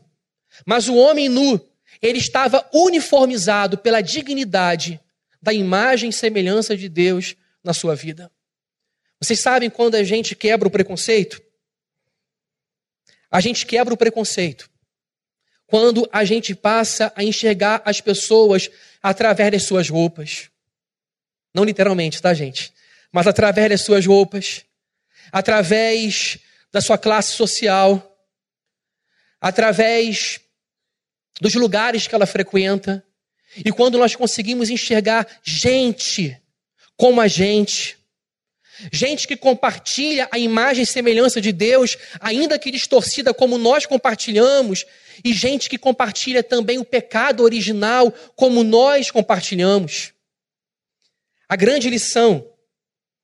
mas 0.67 0.89
o 0.89 0.95
homem 0.95 1.29
nu, 1.29 1.61
ele 2.01 2.19
estava 2.19 2.69
uniformizado 2.73 3.79
pela 3.79 4.01
dignidade 4.01 5.01
da 5.41 5.53
imagem 5.53 6.11
e 6.11 6.13
semelhança 6.13 6.77
de 6.77 6.89
Deus 6.89 7.35
na 7.65 7.73
sua 7.73 7.95
vida. 7.95 8.31
Vocês 9.23 9.39
sabem 9.39 9.71
quando 9.71 9.95
a 9.95 10.03
gente 10.03 10.35
quebra 10.35 10.67
o 10.67 10.71
preconceito? 10.71 11.41
A 13.31 13.41
gente 13.41 13.65
quebra 13.65 13.95
o 13.95 13.97
preconceito 13.97 14.69
quando 15.69 16.09
a 16.13 16.25
gente 16.25 16.57
passa 16.57 17.13
a 17.15 17.23
enxergar 17.23 17.81
as 17.85 18.01
pessoas 18.01 18.69
através 19.01 19.53
das 19.53 19.63
suas 19.63 19.89
roupas. 19.89 20.51
Não 21.55 21.63
literalmente, 21.63 22.21
tá, 22.21 22.35
gente? 22.35 22.75
Mas 23.13 23.29
através 23.29 23.71
das 23.71 23.83
suas 23.83 24.05
roupas, 24.05 24.65
através 25.31 26.39
da 26.73 26.81
sua 26.81 26.99
classe 26.99 27.33
social, 27.33 28.27
através 29.41 30.41
dos 31.41 31.55
lugares 31.55 32.09
que 32.09 32.15
ela 32.15 32.27
frequenta. 32.27 33.07
E 33.57 33.71
quando 33.71 33.99
nós 33.99 34.17
conseguimos 34.17 34.69
enxergar 34.69 35.27
gente 35.45 36.37
como 36.97 37.21
a 37.21 37.29
gente, 37.29 38.02
gente 38.93 39.27
que 39.29 39.37
compartilha 39.37 40.29
a 40.31 40.39
imagem 40.39 40.85
e 40.85 40.87
semelhança 40.87 41.41
de 41.41 41.53
Deus, 41.53 41.97
ainda 42.21 42.59
que 42.59 42.71
distorcida 42.71 43.35
como 43.35 43.59
nós 43.59 43.87
compartilhamos, 43.87 44.85
e 45.25 45.33
gente 45.33 45.69
que 45.69 45.79
compartilha 45.79 46.43
também 46.43 46.79
o 46.79 46.85
pecado 46.85 47.43
original 47.43 48.13
como 48.35 48.65
nós 48.65 49.11
compartilhamos. 49.11 50.13
A 51.49 51.57
grande 51.57 51.91
lição 51.91 52.47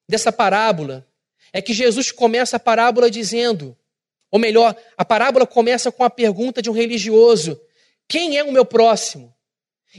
dessa 0.08 0.30
parábola 0.30 1.06
é 1.52 1.62
que 1.62 1.72
Jesus 1.72 2.11
começa 2.12 2.56
a 2.56 2.61
parábola 2.61 3.11
dizendo, 3.11 3.76
ou 4.30 4.38
melhor, 4.38 4.76
a 4.96 5.04
parábola 5.04 5.46
começa 5.46 5.90
com 5.90 6.04
a 6.04 6.11
pergunta 6.11 6.61
de 6.61 6.68
um 6.68 6.74
religioso: 6.74 7.61
Quem 8.06 8.37
é 8.37 8.44
o 8.44 8.52
meu 8.52 8.64
próximo? 8.64 9.34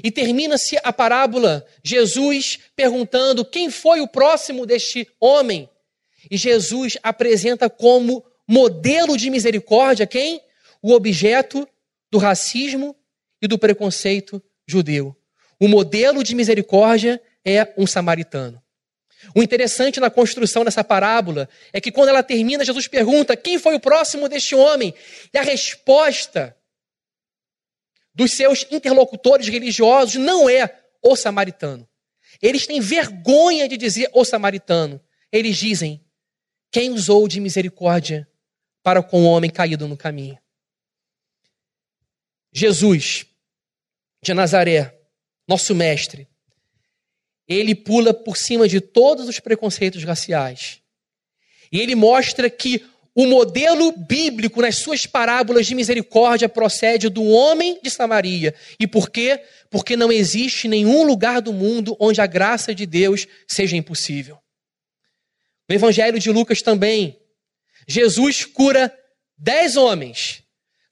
E 0.03 0.11
termina-se 0.11 0.77
a 0.83 0.93
parábola, 0.93 1.65
Jesus 1.83 2.59
perguntando 2.75 3.43
quem 3.43 3.69
foi 3.69 4.01
o 4.01 4.07
próximo 4.07 4.65
deste 4.65 5.07
homem. 5.19 5.69
E 6.29 6.37
Jesus 6.37 6.97
apresenta 7.03 7.69
como 7.69 8.23
modelo 8.47 9.17
de 9.17 9.29
misericórdia 9.29 10.07
quem? 10.07 10.41
O 10.81 10.93
objeto 10.93 11.67
do 12.11 12.17
racismo 12.17 12.95
e 13.41 13.47
do 13.47 13.57
preconceito 13.57 14.41
judeu. 14.67 15.15
O 15.59 15.67
modelo 15.67 16.23
de 16.23 16.33
misericórdia 16.35 17.21
é 17.45 17.73
um 17.77 17.85
samaritano. 17.85 18.61
O 19.35 19.43
interessante 19.43 19.99
na 19.99 20.09
construção 20.09 20.63
dessa 20.63 20.83
parábola 20.83 21.49
é 21.73 21.81
que 21.81 21.91
quando 21.91 22.09
ela 22.09 22.23
termina, 22.23 22.63
Jesus 22.63 22.87
pergunta: 22.87 23.35
quem 23.35 23.59
foi 23.59 23.75
o 23.75 23.79
próximo 23.79 24.29
deste 24.29 24.55
homem? 24.55 24.93
E 25.33 25.37
a 25.37 25.41
resposta 25.41 26.55
dos 28.13 28.33
seus 28.33 28.65
interlocutores 28.71 29.47
religiosos 29.47 30.15
não 30.15 30.49
é 30.49 30.81
o 31.01 31.15
samaritano. 31.15 31.87
Eles 32.41 32.65
têm 32.65 32.79
vergonha 32.79 33.67
de 33.67 33.77
dizer 33.77 34.09
o 34.13 34.23
samaritano. 34.23 35.01
Eles 35.31 35.57
dizem: 35.57 36.03
quem 36.71 36.91
usou 36.91 37.27
de 37.27 37.39
misericórdia 37.39 38.27
para 38.83 39.01
com 39.03 39.23
o 39.23 39.25
homem 39.25 39.49
caído 39.49 39.87
no 39.87 39.97
caminho? 39.97 40.37
Jesus 42.51 43.25
de 44.21 44.33
Nazaré, 44.33 44.99
nosso 45.47 45.73
mestre, 45.73 46.27
ele 47.47 47.73
pula 47.73 48.13
por 48.13 48.37
cima 48.37 48.67
de 48.67 48.81
todos 48.81 49.27
os 49.27 49.39
preconceitos 49.39 50.03
raciais. 50.03 50.81
E 51.71 51.79
ele 51.79 51.95
mostra 51.95 52.49
que 52.49 52.85
o 53.15 53.25
modelo 53.25 53.91
bíblico 53.91 54.61
nas 54.61 54.77
suas 54.77 55.05
parábolas 55.05 55.65
de 55.67 55.75
misericórdia 55.75 56.47
procede 56.47 57.09
do 57.09 57.23
homem 57.25 57.79
de 57.83 57.89
Samaria. 57.89 58.53
E 58.79 58.87
por 58.87 59.09
quê? 59.09 59.41
Porque 59.69 59.95
não 59.95 60.11
existe 60.11 60.67
nenhum 60.67 61.03
lugar 61.03 61.41
do 61.41 61.51
mundo 61.51 61.97
onde 61.99 62.21
a 62.21 62.27
graça 62.27 62.73
de 62.73 62.85
Deus 62.85 63.27
seja 63.47 63.75
impossível. 63.75 64.37
No 65.67 65.75
Evangelho 65.75 66.19
de 66.19 66.31
Lucas 66.31 66.61
também, 66.61 67.19
Jesus 67.87 68.45
cura 68.45 68.93
dez 69.37 69.75
homens, 69.75 70.43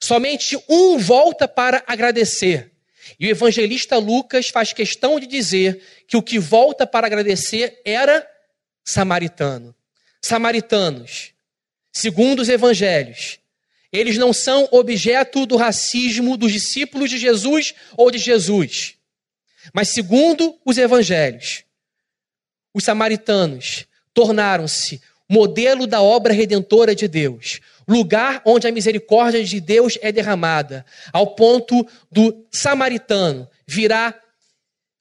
somente 0.02 0.58
um 0.68 0.98
volta 0.98 1.46
para 1.46 1.82
agradecer. 1.86 2.72
E 3.18 3.26
o 3.26 3.30
evangelista 3.30 3.96
Lucas 3.96 4.48
faz 4.48 4.72
questão 4.72 5.18
de 5.18 5.26
dizer 5.26 5.82
que 6.06 6.16
o 6.16 6.22
que 6.22 6.38
volta 6.38 6.86
para 6.86 7.06
agradecer 7.06 7.80
era 7.84 8.28
samaritano. 8.84 9.74
Samaritanos 10.22 11.32
segundo 11.98 12.40
os 12.40 12.48
evangelhos, 12.48 13.40
eles 13.92 14.16
não 14.16 14.32
são 14.32 14.68
objeto 14.70 15.44
do 15.44 15.56
racismo 15.56 16.36
dos 16.36 16.52
discípulos 16.52 17.10
de 17.10 17.18
Jesus 17.18 17.74
ou 17.96 18.08
de 18.08 18.18
Jesus. 18.18 18.94
Mas, 19.72 19.88
segundo 19.88 20.56
os 20.64 20.78
evangelhos, 20.78 21.64
os 22.72 22.84
samaritanos 22.84 23.86
tornaram-se 24.14 25.02
modelo 25.28 25.88
da 25.88 26.00
obra 26.00 26.32
redentora 26.32 26.94
de 26.94 27.08
Deus, 27.08 27.60
lugar 27.86 28.42
onde 28.44 28.68
a 28.68 28.72
misericórdia 28.72 29.44
de 29.44 29.60
Deus 29.60 29.98
é 30.00 30.12
derramada, 30.12 30.86
ao 31.12 31.34
ponto 31.34 31.84
do 32.12 32.46
samaritano 32.52 33.48
virar 33.66 34.16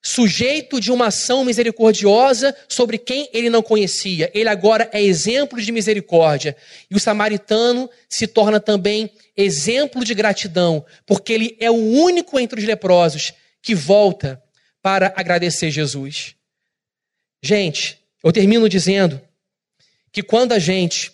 sujeito 0.01 0.79
de 0.79 0.91
uma 0.91 1.07
ação 1.07 1.43
misericordiosa 1.43 2.55
sobre 2.67 2.97
quem 2.97 3.29
ele 3.33 3.49
não 3.49 3.61
conhecia. 3.61 4.31
Ele 4.33 4.47
agora 4.47 4.89
é 4.93 5.01
exemplo 5.01 5.61
de 5.61 5.71
misericórdia. 5.71 6.55
E 6.89 6.95
o 6.95 6.99
samaritano 6.99 7.89
se 8.07 8.27
torna 8.27 8.59
também 8.59 9.11
exemplo 9.35 10.05
de 10.05 10.13
gratidão, 10.13 10.85
porque 11.05 11.33
ele 11.33 11.57
é 11.59 11.69
o 11.69 11.75
único 11.75 12.39
entre 12.39 12.59
os 12.59 12.65
leprosos 12.65 13.33
que 13.61 13.75
volta 13.75 14.41
para 14.81 15.13
agradecer 15.15 15.69
Jesus. 15.69 16.35
Gente, 17.43 17.99
eu 18.23 18.31
termino 18.31 18.69
dizendo 18.69 19.21
que 20.11 20.23
quando 20.23 20.53
a 20.53 20.59
gente 20.59 21.11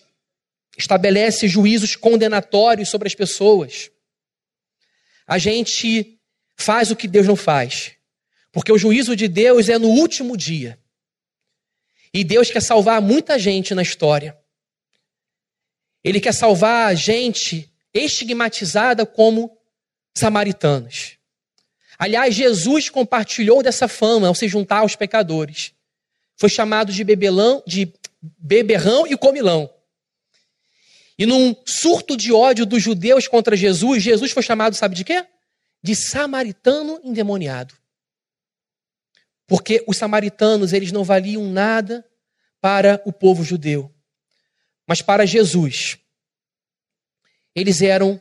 estabelece 0.76 1.48
juízos 1.48 1.96
condenatórios 1.96 2.88
sobre 2.88 3.08
as 3.08 3.14
pessoas, 3.14 3.90
a 5.26 5.38
gente 5.38 6.18
faz 6.56 6.90
o 6.90 6.96
que 6.96 7.08
Deus 7.08 7.26
não 7.26 7.36
faz. 7.36 7.92
Porque 8.54 8.70
o 8.70 8.78
juízo 8.78 9.16
de 9.16 9.26
Deus 9.26 9.68
é 9.68 9.76
no 9.80 9.88
último 9.88 10.36
dia. 10.36 10.78
E 12.12 12.22
Deus 12.22 12.52
quer 12.52 12.62
salvar 12.62 13.02
muita 13.02 13.36
gente 13.36 13.74
na 13.74 13.82
história. 13.82 14.38
Ele 16.04 16.20
quer 16.20 16.32
salvar 16.32 16.86
a 16.86 16.94
gente 16.94 17.68
estigmatizada 17.92 19.04
como 19.04 19.58
samaritanos. 20.16 21.18
Aliás, 21.98 22.32
Jesus 22.32 22.88
compartilhou 22.88 23.60
dessa 23.60 23.88
fama 23.88 24.28
ao 24.28 24.34
se 24.36 24.46
juntar 24.46 24.78
aos 24.78 24.94
pecadores. 24.94 25.72
Foi 26.36 26.48
chamado 26.48 26.92
de 26.92 27.02
bebelão, 27.02 27.60
de 27.66 27.92
beberrão 28.22 29.04
e 29.04 29.16
comilão. 29.16 29.68
E 31.18 31.26
num 31.26 31.56
surto 31.66 32.16
de 32.16 32.32
ódio 32.32 32.64
dos 32.64 32.80
judeus 32.80 33.26
contra 33.26 33.56
Jesus, 33.56 34.00
Jesus 34.00 34.30
foi 34.30 34.44
chamado, 34.44 34.76
sabe 34.76 34.94
de 34.94 35.02
quê? 35.02 35.26
De 35.82 35.96
samaritano 35.96 37.00
endemoniado. 37.02 37.74
Porque 39.46 39.84
os 39.86 39.96
samaritanos, 39.96 40.72
eles 40.72 40.90
não 40.92 41.04
valiam 41.04 41.50
nada 41.50 42.04
para 42.60 43.00
o 43.04 43.12
povo 43.12 43.44
judeu. 43.44 43.94
Mas 44.86 45.02
para 45.02 45.26
Jesus, 45.26 45.98
eles 47.54 47.82
eram 47.82 48.20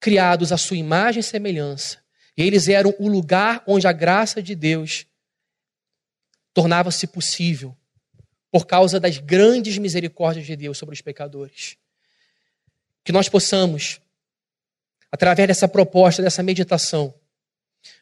criados 0.00 0.52
à 0.52 0.56
sua 0.56 0.76
imagem 0.76 1.20
e 1.20 1.24
semelhança. 1.24 1.98
E 2.36 2.42
eles 2.42 2.68
eram 2.68 2.94
o 2.98 3.08
lugar 3.08 3.62
onde 3.66 3.86
a 3.86 3.92
graça 3.92 4.42
de 4.42 4.54
Deus 4.54 5.06
tornava-se 6.54 7.06
possível 7.06 7.76
por 8.50 8.66
causa 8.66 8.98
das 8.98 9.18
grandes 9.18 9.76
misericórdias 9.76 10.46
de 10.46 10.56
Deus 10.56 10.78
sobre 10.78 10.94
os 10.94 11.02
pecadores. 11.02 11.76
Que 13.04 13.12
nós 13.12 13.28
possamos, 13.28 14.00
através 15.10 15.48
dessa 15.48 15.68
proposta, 15.68 16.22
dessa 16.22 16.42
meditação, 16.42 17.14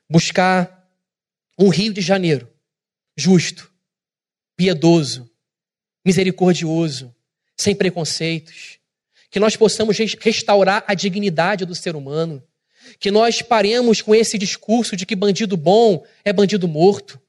buscar 0.08 0.75
um 1.58 1.68
Rio 1.68 1.92
de 1.92 2.00
Janeiro 2.00 2.48
justo, 3.16 3.72
piedoso, 4.56 5.28
misericordioso, 6.04 7.14
sem 7.56 7.74
preconceitos. 7.74 8.78
Que 9.30 9.40
nós 9.40 9.56
possamos 9.56 9.96
restaurar 10.20 10.84
a 10.86 10.94
dignidade 10.94 11.64
do 11.64 11.74
ser 11.74 11.96
humano. 11.96 12.42
Que 13.00 13.10
nós 13.10 13.42
paremos 13.42 14.00
com 14.00 14.14
esse 14.14 14.38
discurso 14.38 14.96
de 14.96 15.04
que 15.04 15.16
bandido 15.16 15.56
bom 15.56 16.04
é 16.24 16.32
bandido 16.32 16.68
morto. 16.68 17.20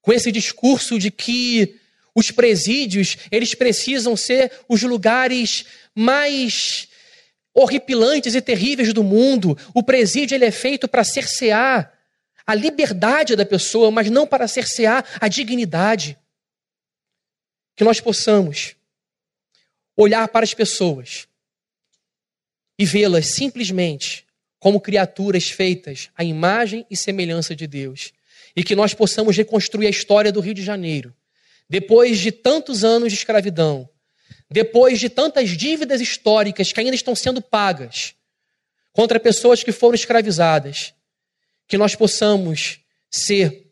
Com 0.00 0.12
esse 0.12 0.30
discurso 0.30 0.98
de 0.98 1.10
que 1.10 1.80
os 2.14 2.30
presídios, 2.30 3.16
eles 3.30 3.54
precisam 3.54 4.16
ser 4.16 4.52
os 4.68 4.82
lugares 4.82 5.64
mais 5.94 6.86
horripilantes 7.52 8.34
e 8.34 8.40
terríveis 8.40 8.92
do 8.92 9.02
mundo. 9.02 9.58
O 9.74 9.82
presídio 9.82 10.36
ele 10.36 10.44
é 10.44 10.50
feito 10.50 10.86
para 10.86 11.02
cercear 11.02 11.92
a 12.46 12.54
liberdade 12.54 13.36
da 13.36 13.44
pessoa, 13.44 13.90
mas 13.90 14.10
não 14.10 14.26
para 14.26 14.46
cercear 14.46 15.04
a 15.20 15.28
dignidade. 15.28 16.18
Que 17.76 17.84
nós 17.84 18.00
possamos 18.00 18.76
olhar 19.96 20.28
para 20.28 20.44
as 20.44 20.54
pessoas 20.54 21.26
e 22.78 22.84
vê-las 22.84 23.34
simplesmente 23.34 24.26
como 24.58 24.80
criaturas 24.80 25.50
feitas 25.50 26.10
à 26.16 26.24
imagem 26.24 26.86
e 26.90 26.96
semelhança 26.96 27.54
de 27.54 27.66
Deus. 27.66 28.12
E 28.56 28.62
que 28.62 28.74
nós 28.74 28.94
possamos 28.94 29.36
reconstruir 29.36 29.86
a 29.86 29.90
história 29.90 30.30
do 30.30 30.40
Rio 30.40 30.54
de 30.54 30.62
Janeiro. 30.62 31.14
Depois 31.68 32.18
de 32.18 32.30
tantos 32.30 32.84
anos 32.84 33.10
de 33.10 33.18
escravidão, 33.18 33.88
depois 34.50 35.00
de 35.00 35.08
tantas 35.08 35.50
dívidas 35.50 36.00
históricas 36.00 36.72
que 36.72 36.80
ainda 36.80 36.94
estão 36.94 37.14
sendo 37.14 37.42
pagas, 37.42 38.14
contra 38.92 39.18
pessoas 39.18 39.64
que 39.64 39.72
foram 39.72 39.94
escravizadas, 39.94 40.94
que 41.66 41.78
nós 41.78 41.94
possamos 41.94 42.80
ser 43.10 43.70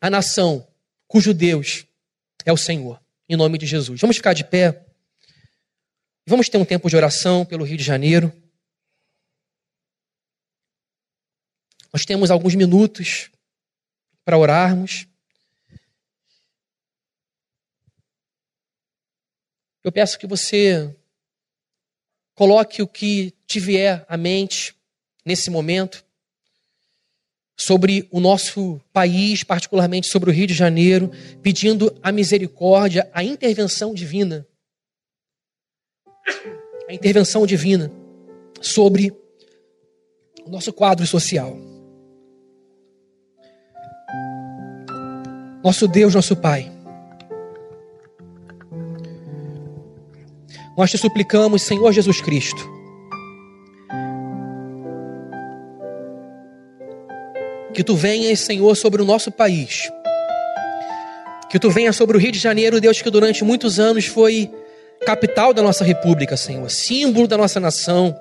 a 0.00 0.10
nação 0.10 0.66
cujo 1.06 1.34
Deus 1.34 1.86
é 2.44 2.52
o 2.52 2.56
Senhor, 2.56 3.02
em 3.28 3.36
nome 3.36 3.58
de 3.58 3.66
Jesus. 3.66 4.00
Vamos 4.00 4.16
ficar 4.16 4.32
de 4.32 4.44
pé. 4.44 4.86
Vamos 6.26 6.48
ter 6.48 6.58
um 6.58 6.64
tempo 6.64 6.88
de 6.88 6.96
oração 6.96 7.44
pelo 7.44 7.64
Rio 7.64 7.76
de 7.76 7.82
Janeiro. 7.82 8.32
Nós 11.92 12.04
temos 12.04 12.30
alguns 12.30 12.54
minutos 12.54 13.30
para 14.24 14.38
orarmos. 14.38 15.06
Eu 19.82 19.90
peço 19.90 20.18
que 20.18 20.26
você 20.26 20.94
coloque 22.34 22.80
o 22.82 22.86
que 22.86 23.32
te 23.46 23.58
vier 23.58 24.04
à 24.08 24.16
mente 24.16 24.76
nesse 25.24 25.50
momento 25.50 26.04
sobre 27.60 28.08
o 28.10 28.20
nosso 28.20 28.80
país, 28.90 29.44
particularmente 29.44 30.08
sobre 30.08 30.30
o 30.30 30.32
Rio 30.32 30.46
de 30.46 30.54
Janeiro, 30.54 31.10
pedindo 31.42 31.94
a 32.02 32.10
misericórdia, 32.10 33.06
a 33.12 33.22
intervenção 33.22 33.92
divina. 33.92 34.46
A 36.88 36.94
intervenção 36.94 37.46
divina 37.46 37.92
sobre 38.62 39.12
o 40.42 40.48
nosso 40.48 40.72
quadro 40.72 41.06
social. 41.06 41.54
Nosso 45.62 45.86
Deus, 45.86 46.14
nosso 46.14 46.34
Pai. 46.34 46.72
Nós 50.78 50.90
te 50.90 50.96
suplicamos, 50.96 51.60
Senhor 51.60 51.92
Jesus 51.92 52.22
Cristo, 52.22 52.79
que 57.80 57.84
tu 57.84 57.96
venhas, 57.96 58.40
Senhor, 58.40 58.76
sobre 58.76 59.00
o 59.00 59.06
nosso 59.06 59.32
país. 59.32 59.90
Que 61.48 61.58
tu 61.58 61.70
venha 61.70 61.94
sobre 61.94 62.14
o 62.14 62.20
Rio 62.20 62.30
de 62.30 62.38
Janeiro, 62.38 62.78
Deus, 62.78 63.00
que 63.00 63.08
durante 63.08 63.42
muitos 63.42 63.80
anos 63.80 64.04
foi 64.04 64.50
capital 65.06 65.54
da 65.54 65.62
nossa 65.62 65.82
república, 65.82 66.36
Senhor, 66.36 66.70
símbolo 66.70 67.26
da 67.26 67.38
nossa 67.38 67.58
nação. 67.58 68.14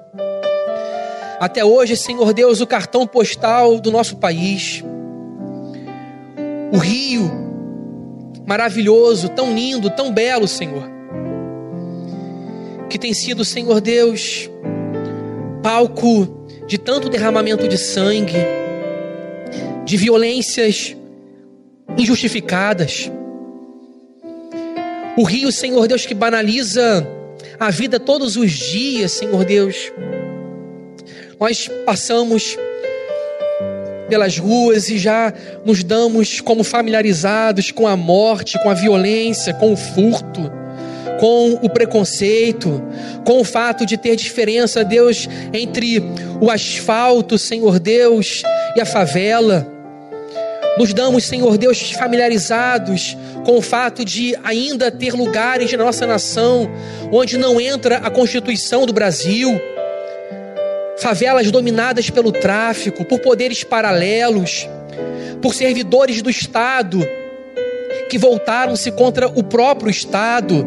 Até 1.41 1.65
hoje, 1.65 1.97
Senhor 1.97 2.31
Deus, 2.31 2.61
o 2.61 2.67
cartão 2.67 3.05
postal 3.05 3.81
do 3.81 3.91
nosso 3.91 4.15
país. 4.15 4.81
O 6.71 6.77
rio 6.77 7.29
maravilhoso, 8.47 9.27
tão 9.27 9.53
lindo, 9.53 9.89
tão 9.89 10.09
belo, 10.09 10.47
Senhor 10.47 10.89
que 12.89 12.97
tem 12.97 13.13
sido, 13.13 13.43
Senhor 13.45 13.79
Deus, 13.81 14.49
palco 15.61 16.47
de 16.65 16.77
tanto 16.77 17.07
derramamento 17.07 17.67
de 17.67 17.77
sangue, 17.77 18.33
de 19.89 19.97
violências 19.97 20.95
injustificadas. 21.97 23.09
O 25.17 25.23
rio, 25.23 25.51
Senhor 25.51 25.87
Deus, 25.87 26.05
que 26.05 26.13
banaliza 26.13 27.07
a 27.59 27.71
vida 27.71 27.99
todos 27.99 28.37
os 28.37 28.51
dias, 28.51 29.13
Senhor 29.13 29.43
Deus. 29.43 29.91
Nós 31.39 31.67
passamos 31.87 32.55
pelas 34.07 34.37
ruas 34.37 34.89
e 34.89 34.99
já 34.99 35.33
nos 35.65 35.83
damos 35.83 36.39
como 36.39 36.63
familiarizados 36.63 37.71
com 37.71 37.87
a 37.87 37.97
morte, 37.97 38.61
com 38.61 38.69
a 38.69 38.75
violência, 38.75 39.55
com 39.55 39.73
o 39.73 39.77
furto 39.77 40.51
com 41.19 41.59
o 41.61 41.69
preconceito, 41.69 42.81
com 43.25 43.41
o 43.41 43.43
fato 43.43 43.85
de 43.85 43.97
ter 43.97 44.15
diferença, 44.15 44.85
Deus, 44.85 45.27
entre 45.51 46.01
o 46.39 46.49
asfalto, 46.49 47.37
Senhor 47.37 47.77
Deus, 47.77 48.41
e 48.73 48.79
a 48.79 48.85
favela. 48.85 49.78
Nos 50.79 50.93
damos, 50.93 51.25
Senhor 51.25 51.57
Deus, 51.57 51.91
familiarizados 51.91 53.17
com 53.45 53.57
o 53.57 53.61
fato 53.61 54.05
de 54.05 54.33
ainda 54.45 54.89
ter 54.89 55.13
lugares 55.13 55.69
na 55.73 55.83
nossa 55.83 56.07
nação 56.07 56.71
onde 57.11 57.37
não 57.37 57.59
entra 57.59 57.97
a 57.97 58.09
Constituição 58.09 58.85
do 58.85 58.93
Brasil, 58.93 59.59
favelas 60.97 61.51
dominadas 61.51 62.09
pelo 62.09 62.31
tráfico, 62.31 63.03
por 63.03 63.19
poderes 63.19 63.61
paralelos, 63.61 64.69
por 65.41 65.53
servidores 65.53 66.21
do 66.21 66.29
Estado 66.29 67.05
que 68.09 68.17
voltaram-se 68.17 68.89
contra 68.93 69.27
o 69.27 69.43
próprio 69.43 69.91
Estado 69.91 70.65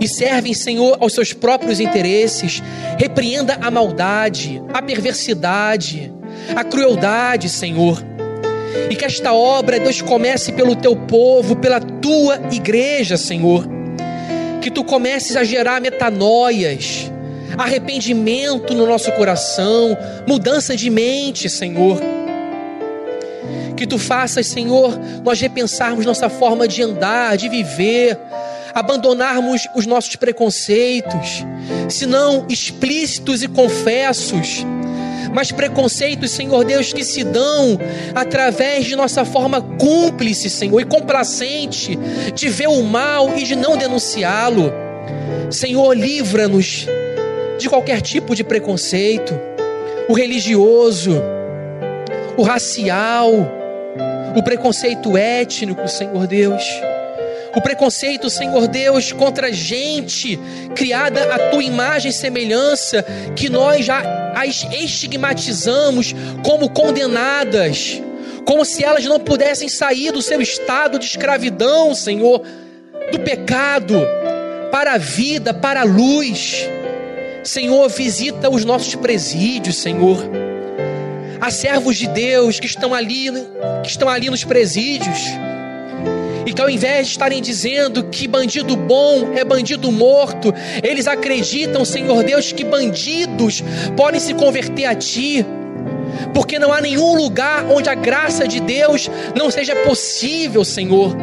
e 0.00 0.08
servem, 0.08 0.54
Senhor, 0.54 0.96
aos 0.98 1.12
seus 1.12 1.34
próprios 1.34 1.80
interesses. 1.80 2.62
Repreenda 2.98 3.58
a 3.60 3.70
maldade, 3.70 4.62
a 4.72 4.80
perversidade, 4.80 6.10
a 6.56 6.64
crueldade, 6.64 7.50
Senhor. 7.50 8.11
E 8.90 8.96
que 8.96 9.04
esta 9.04 9.32
obra, 9.32 9.78
Deus, 9.78 10.00
comece 10.00 10.52
pelo 10.52 10.76
teu 10.76 10.96
povo, 10.96 11.56
pela 11.56 11.80
tua 11.80 12.40
igreja, 12.50 13.16
Senhor. 13.16 13.66
Que 14.60 14.70
tu 14.70 14.84
comeces 14.84 15.36
a 15.36 15.44
gerar 15.44 15.80
metanoias, 15.80 17.10
arrependimento 17.56 18.74
no 18.74 18.86
nosso 18.86 19.10
coração, 19.12 19.96
mudança 20.26 20.76
de 20.76 20.88
mente, 20.88 21.48
Senhor. 21.48 22.00
Que 23.76 23.86
tu 23.86 23.98
faças, 23.98 24.46
Senhor, 24.46 24.98
nós 25.24 25.40
repensarmos 25.40 26.06
nossa 26.06 26.28
forma 26.28 26.68
de 26.68 26.82
andar, 26.82 27.36
de 27.36 27.48
viver, 27.48 28.16
abandonarmos 28.74 29.68
os 29.74 29.86
nossos 29.86 30.16
preconceitos, 30.16 31.44
se 31.88 32.06
não 32.06 32.46
explícitos 32.48 33.42
e 33.42 33.48
confessos, 33.48 34.64
mas 35.32 35.50
preconceitos, 35.50 36.30
Senhor 36.30 36.64
Deus, 36.64 36.92
que 36.92 37.02
se 37.02 37.24
dão 37.24 37.78
através 38.14 38.84
de 38.84 38.94
nossa 38.94 39.24
forma 39.24 39.60
cúmplice, 39.60 40.50
Senhor, 40.50 40.80
e 40.80 40.84
complacente 40.84 41.98
de 42.34 42.48
ver 42.48 42.68
o 42.68 42.82
mal 42.82 43.36
e 43.36 43.44
de 43.44 43.56
não 43.56 43.76
denunciá-lo. 43.76 44.72
Senhor, 45.50 45.96
livra-nos 45.96 46.86
de 47.58 47.68
qualquer 47.68 48.00
tipo 48.00 48.34
de 48.34 48.44
preconceito, 48.44 49.38
o 50.08 50.12
religioso, 50.12 51.12
o 52.36 52.42
racial, 52.42 53.30
o 54.36 54.42
preconceito 54.42 55.16
étnico, 55.16 55.88
Senhor 55.88 56.26
Deus 56.26 56.64
o 57.54 57.60
preconceito, 57.60 58.30
Senhor 58.30 58.66
Deus, 58.66 59.12
contra 59.12 59.52
gente 59.52 60.38
criada 60.74 61.34
à 61.34 61.50
tua 61.50 61.62
imagem 61.62 62.10
e 62.10 62.14
semelhança, 62.14 63.04
que 63.36 63.48
nós 63.48 63.84
já 63.84 64.32
as 64.34 64.66
estigmatizamos 64.72 66.14
como 66.42 66.70
condenadas, 66.70 68.00
como 68.46 68.64
se 68.64 68.82
elas 68.82 69.04
não 69.04 69.20
pudessem 69.20 69.68
sair 69.68 70.12
do 70.12 70.22
seu 70.22 70.40
estado 70.40 70.98
de 70.98 71.04
escravidão, 71.04 71.94
Senhor, 71.94 72.42
do 73.10 73.20
pecado, 73.20 74.00
para 74.70 74.94
a 74.94 74.98
vida, 74.98 75.52
para 75.52 75.82
a 75.82 75.84
luz. 75.84 76.68
Senhor, 77.44 77.88
visita 77.90 78.48
os 78.48 78.64
nossos 78.64 78.94
presídios, 78.94 79.76
Senhor. 79.76 80.18
Há 81.40 81.50
servos 81.50 81.96
de 81.96 82.06
Deus 82.06 82.58
que 82.58 82.66
estão 82.66 82.94
ali, 82.94 83.30
que 83.82 83.90
estão 83.90 84.08
ali 84.08 84.30
nos 84.30 84.44
presídios 84.44 85.18
e 86.46 86.52
que 86.52 86.60
ao 86.60 86.68
invés 86.68 87.06
de 87.06 87.12
estarem 87.12 87.40
dizendo 87.40 88.04
que 88.04 88.26
bandido 88.26 88.76
bom 88.76 89.32
é 89.34 89.44
bandido 89.44 89.90
morto, 89.90 90.52
eles 90.82 91.06
acreditam, 91.06 91.84
Senhor 91.84 92.22
Deus, 92.22 92.52
que 92.52 92.64
bandidos 92.64 93.62
podem 93.96 94.20
se 94.20 94.34
converter 94.34 94.86
a 94.86 94.94
Ti, 94.94 95.44
porque 96.34 96.58
não 96.58 96.72
há 96.72 96.80
nenhum 96.80 97.14
lugar 97.14 97.64
onde 97.70 97.88
a 97.88 97.94
graça 97.94 98.46
de 98.46 98.60
Deus 98.60 99.10
não 99.36 99.50
seja 99.50 99.74
possível, 99.76 100.64
Senhor. 100.64 101.16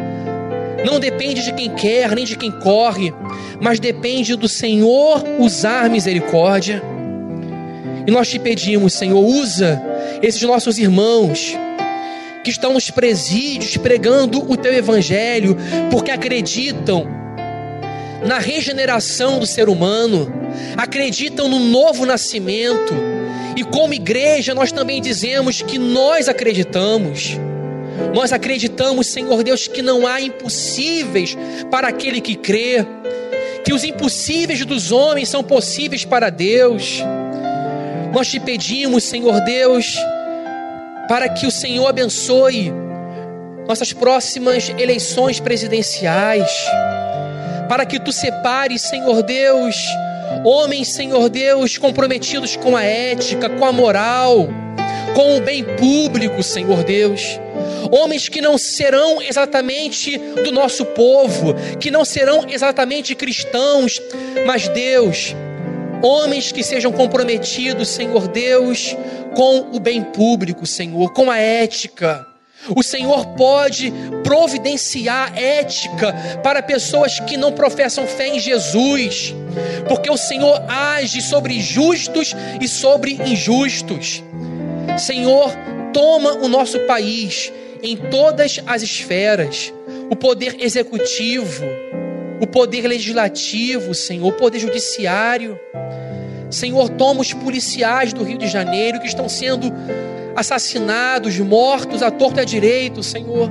Não 0.84 0.98
depende 0.98 1.44
de 1.44 1.52
quem 1.52 1.70
quer, 1.70 2.14
nem 2.14 2.24
de 2.24 2.36
quem 2.36 2.50
corre, 2.50 3.12
mas 3.60 3.78
depende 3.78 4.34
do 4.34 4.48
Senhor 4.48 5.22
usar 5.38 5.90
misericórdia. 5.90 6.82
E 8.06 8.10
nós 8.10 8.28
te 8.28 8.38
pedimos, 8.38 8.94
Senhor, 8.94 9.20
usa 9.22 9.80
esses 10.22 10.40
nossos 10.42 10.78
irmãos 10.78 11.54
que 12.42 12.50
estão 12.50 12.72
nos 12.72 12.90
presídios 12.90 13.76
pregando 13.76 14.50
o 14.50 14.56
teu 14.56 14.72
evangelho, 14.72 15.56
porque 15.90 16.10
acreditam 16.10 17.06
na 18.24 18.38
regeneração 18.38 19.38
do 19.38 19.46
ser 19.46 19.68
humano, 19.68 20.32
acreditam 20.76 21.48
no 21.48 21.58
novo 21.58 22.04
nascimento. 22.04 22.94
E 23.56 23.64
como 23.64 23.94
igreja, 23.94 24.54
nós 24.54 24.72
também 24.72 25.00
dizemos 25.00 25.62
que 25.62 25.78
nós 25.78 26.28
acreditamos. 26.28 27.38
Nós 28.14 28.32
acreditamos, 28.32 29.08
Senhor 29.08 29.42
Deus, 29.42 29.68
que 29.68 29.82
não 29.82 30.06
há 30.06 30.20
impossíveis 30.20 31.36
para 31.70 31.88
aquele 31.88 32.20
que 32.20 32.34
crê, 32.34 32.86
que 33.64 33.72
os 33.72 33.84
impossíveis 33.84 34.64
dos 34.64 34.90
homens 34.90 35.28
são 35.28 35.42
possíveis 35.42 36.04
para 36.04 36.30
Deus. 36.30 37.02
Nós 38.12 38.28
te 38.28 38.40
pedimos, 38.40 39.04
Senhor 39.04 39.40
Deus, 39.44 39.96
para 41.10 41.28
que 41.28 41.44
o 41.44 41.50
Senhor 41.50 41.88
abençoe 41.88 42.72
nossas 43.66 43.92
próximas 43.92 44.68
eleições 44.78 45.40
presidenciais, 45.40 46.48
para 47.68 47.84
que 47.84 47.98
tu 47.98 48.12
separes, 48.12 48.82
Senhor 48.82 49.20
Deus, 49.24 49.74
Homens, 50.44 50.92
Senhor 50.92 51.28
Deus, 51.28 51.76
comprometidos 51.76 52.54
com 52.54 52.76
a 52.76 52.84
ética, 52.84 53.50
com 53.50 53.64
a 53.64 53.72
moral, 53.72 54.48
com 55.12 55.36
o 55.36 55.40
bem 55.40 55.64
público, 55.64 56.44
Senhor 56.44 56.84
Deus. 56.84 57.40
Homens 57.90 58.28
que 58.28 58.40
não 58.40 58.56
serão 58.56 59.20
exatamente 59.20 60.16
do 60.16 60.52
nosso 60.52 60.84
povo, 60.84 61.56
que 61.80 61.90
não 61.90 62.04
serão 62.04 62.44
exatamente 62.48 63.16
cristãos, 63.16 64.00
mas 64.46 64.68
Deus, 64.68 65.34
homens 66.02 66.52
que 66.52 66.62
sejam 66.62 66.92
comprometidos, 66.92 67.88
Senhor 67.88 68.28
Deus, 68.28 68.96
com 69.34 69.76
o 69.76 69.80
bem 69.80 70.02
público, 70.02 70.66
Senhor, 70.66 71.12
com 71.12 71.30
a 71.30 71.38
ética. 71.38 72.26
O 72.76 72.82
Senhor 72.82 73.26
pode 73.36 73.92
providenciar 74.22 75.36
ética 75.36 76.14
para 76.42 76.62
pessoas 76.62 77.18
que 77.20 77.36
não 77.36 77.52
professam 77.52 78.06
fé 78.06 78.28
em 78.28 78.38
Jesus, 78.38 79.34
porque 79.88 80.10
o 80.10 80.16
Senhor 80.16 80.62
age 80.68 81.22
sobre 81.22 81.58
justos 81.60 82.34
e 82.60 82.68
sobre 82.68 83.12
injustos. 83.12 84.22
Senhor, 84.98 85.52
toma 85.92 86.34
o 86.34 86.48
nosso 86.48 86.78
país 86.80 87.50
em 87.82 87.96
todas 87.96 88.60
as 88.66 88.82
esferas, 88.82 89.72
o 90.10 90.16
poder 90.16 90.56
executivo, 90.60 91.64
o 92.40 92.46
poder 92.46 92.86
legislativo, 92.86 93.94
Senhor, 93.94 94.26
o 94.26 94.32
poder 94.32 94.58
judiciário. 94.58 95.58
Senhor, 96.50 96.88
toma 96.88 97.20
os 97.20 97.32
policiais 97.32 98.12
do 98.12 98.24
Rio 98.24 98.38
de 98.38 98.48
Janeiro 98.48 98.98
que 98.98 99.06
estão 99.06 99.28
sendo 99.28 99.72
assassinados, 100.34 101.38
mortos 101.38 102.02
à 102.02 102.10
torta 102.10 102.40
e 102.40 102.42
à 102.42 102.44
direito, 102.44 103.02
Senhor. 103.02 103.50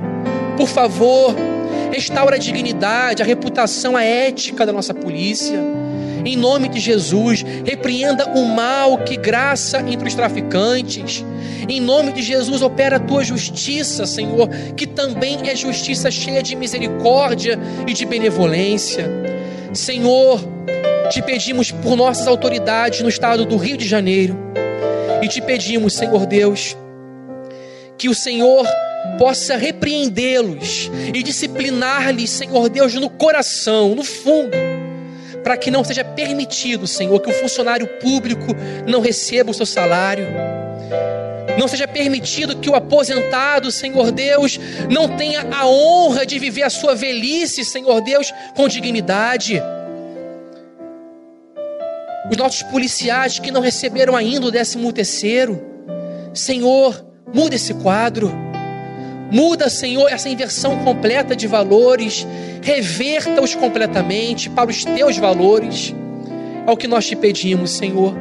Por 0.56 0.68
favor, 0.68 1.34
restaura 1.92 2.36
a 2.36 2.38
dignidade, 2.38 3.22
a 3.22 3.26
reputação, 3.26 3.96
a 3.96 4.02
ética 4.02 4.66
da 4.66 4.72
nossa 4.72 4.92
polícia. 4.92 5.58
Em 6.24 6.36
nome 6.36 6.68
de 6.68 6.78
Jesus, 6.78 7.44
repreenda 7.64 8.26
o 8.26 8.44
mal 8.44 8.98
que 8.98 9.16
graça 9.16 9.78
entre 9.80 10.08
os 10.08 10.14
traficantes. 10.14 11.24
Em 11.68 11.80
nome 11.80 12.12
de 12.12 12.22
Jesus, 12.22 12.62
opera 12.62 12.96
a 12.96 13.00
tua 13.00 13.24
justiça, 13.24 14.06
Senhor, 14.06 14.48
que 14.76 14.86
também 14.86 15.48
é 15.48 15.56
justiça 15.56 16.10
cheia 16.10 16.42
de 16.42 16.54
misericórdia 16.56 17.58
e 17.86 17.92
de 17.92 18.04
benevolência. 18.04 19.08
Senhor, 19.72 20.40
te 21.10 21.22
pedimos 21.22 21.70
por 21.70 21.96
nossas 21.96 22.26
autoridades 22.26 23.00
no 23.00 23.08
estado 23.08 23.44
do 23.44 23.56
Rio 23.56 23.76
de 23.76 23.86
Janeiro. 23.86 24.36
E 25.22 25.28
te 25.28 25.40
pedimos, 25.40 25.94
Senhor 25.94 26.26
Deus, 26.26 26.76
que 27.96 28.08
o 28.08 28.14
Senhor 28.14 28.66
possa 29.18 29.56
repreendê-los 29.56 30.90
e 31.14 31.22
disciplinar-lhes, 31.22 32.30
Senhor 32.30 32.68
Deus, 32.68 32.94
no 32.94 33.10
coração, 33.10 33.94
no 33.94 34.04
fundo 34.04 34.56
para 35.42 35.56
que 35.56 35.70
não 35.70 35.84
seja 35.84 36.04
permitido, 36.04 36.86
Senhor, 36.86 37.18
que 37.20 37.30
o 37.30 37.34
funcionário 37.34 37.86
público 37.98 38.54
não 38.86 39.00
receba 39.00 39.50
o 39.50 39.54
seu 39.54 39.66
salário. 39.66 40.26
Não 41.58 41.66
seja 41.66 41.86
permitido 41.88 42.56
que 42.56 42.70
o 42.70 42.74
aposentado, 42.74 43.70
Senhor 43.70 44.12
Deus, 44.12 44.58
não 44.88 45.16
tenha 45.16 45.46
a 45.52 45.66
honra 45.66 46.24
de 46.24 46.38
viver 46.38 46.62
a 46.62 46.70
sua 46.70 46.94
velhice, 46.94 47.64
Senhor 47.64 48.00
Deus, 48.00 48.32
com 48.54 48.68
dignidade. 48.68 49.62
Os 52.30 52.36
nossos 52.36 52.62
policiais 52.62 53.38
que 53.38 53.50
não 53.50 53.60
receberam 53.60 54.14
ainda 54.14 54.46
o 54.46 54.50
décimo 54.50 54.92
terceiro, 54.92 55.60
Senhor, 56.32 57.04
muda 57.34 57.56
esse 57.56 57.74
quadro. 57.74 58.49
Muda, 59.30 59.70
Senhor, 59.70 60.08
essa 60.08 60.28
inversão 60.28 60.78
completa 60.84 61.36
de 61.36 61.46
valores, 61.46 62.26
reverta-os 62.60 63.54
completamente 63.54 64.50
para 64.50 64.70
os 64.70 64.84
teus 64.84 65.16
valores. 65.16 65.94
É 66.66 66.70
o 66.70 66.76
que 66.76 66.88
nós 66.88 67.06
te 67.06 67.14
pedimos, 67.14 67.70
Senhor. 67.70 68.14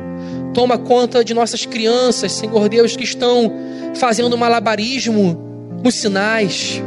Toma 0.53 0.77
conta 0.77 1.23
de 1.23 1.33
nossas 1.33 1.65
crianças, 1.65 2.31
Senhor 2.33 2.69
Deus, 2.69 2.95
que 2.95 3.03
estão 3.03 3.51
fazendo 3.95 4.37
malabarismo 4.37 5.37
nos 5.83 5.95
sinais, 5.95 6.81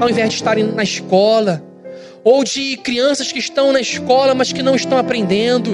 ao 0.00 0.10
invés 0.10 0.30
de 0.30 0.34
estarem 0.36 0.64
na 0.64 0.82
escola, 0.82 1.62
ou 2.24 2.42
de 2.42 2.76
crianças 2.78 3.30
que 3.30 3.38
estão 3.38 3.72
na 3.72 3.80
escola, 3.80 4.34
mas 4.34 4.52
que 4.52 4.62
não 4.62 4.74
estão 4.74 4.98
aprendendo. 4.98 5.70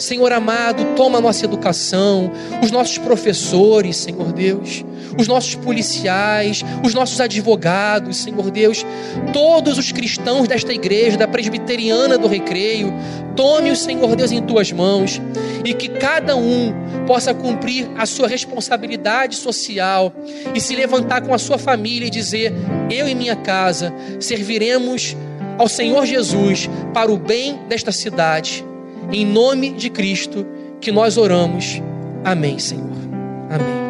Senhor 0.00 0.32
amado, 0.32 0.94
toma 0.96 1.18
a 1.18 1.20
nossa 1.20 1.44
educação, 1.44 2.32
os 2.62 2.70
nossos 2.70 2.98
professores, 2.98 3.96
Senhor 3.96 4.32
Deus, 4.32 4.84
os 5.18 5.28
nossos 5.28 5.54
policiais, 5.54 6.64
os 6.84 6.94
nossos 6.94 7.20
advogados, 7.20 8.16
Senhor 8.16 8.50
Deus, 8.50 8.84
todos 9.32 9.76
os 9.78 9.92
cristãos 9.92 10.48
desta 10.48 10.72
igreja, 10.72 11.18
da 11.18 11.28
presbiteriana 11.28 12.16
do 12.16 12.28
recreio, 12.28 12.92
tome 13.36 13.70
o 13.70 13.76
Senhor 13.76 14.16
Deus 14.16 14.32
em 14.32 14.42
tuas 14.42 14.72
mãos 14.72 15.20
e 15.64 15.74
que 15.74 15.88
cada 15.88 16.34
um 16.34 16.72
possa 17.06 17.34
cumprir 17.34 17.88
a 17.98 18.06
sua 18.06 18.26
responsabilidade 18.26 19.36
social 19.36 20.12
e 20.54 20.60
se 20.60 20.74
levantar 20.74 21.20
com 21.20 21.34
a 21.34 21.38
sua 21.38 21.58
família 21.58 22.06
e 22.06 22.10
dizer: 22.10 22.52
Eu 22.90 23.06
e 23.08 23.14
minha 23.14 23.36
casa 23.36 23.92
serviremos 24.18 25.14
ao 25.58 25.68
Senhor 25.68 26.06
Jesus 26.06 26.70
para 26.94 27.12
o 27.12 27.18
bem 27.18 27.58
desta 27.68 27.92
cidade 27.92 28.69
em 29.12 29.26
nome 29.26 29.70
de 29.70 29.90
Cristo 29.90 30.46
que 30.80 30.90
nós 30.90 31.16
oramos. 31.16 31.80
Amém, 32.24 32.58
Senhor. 32.58 32.90
Amém. 33.50 33.89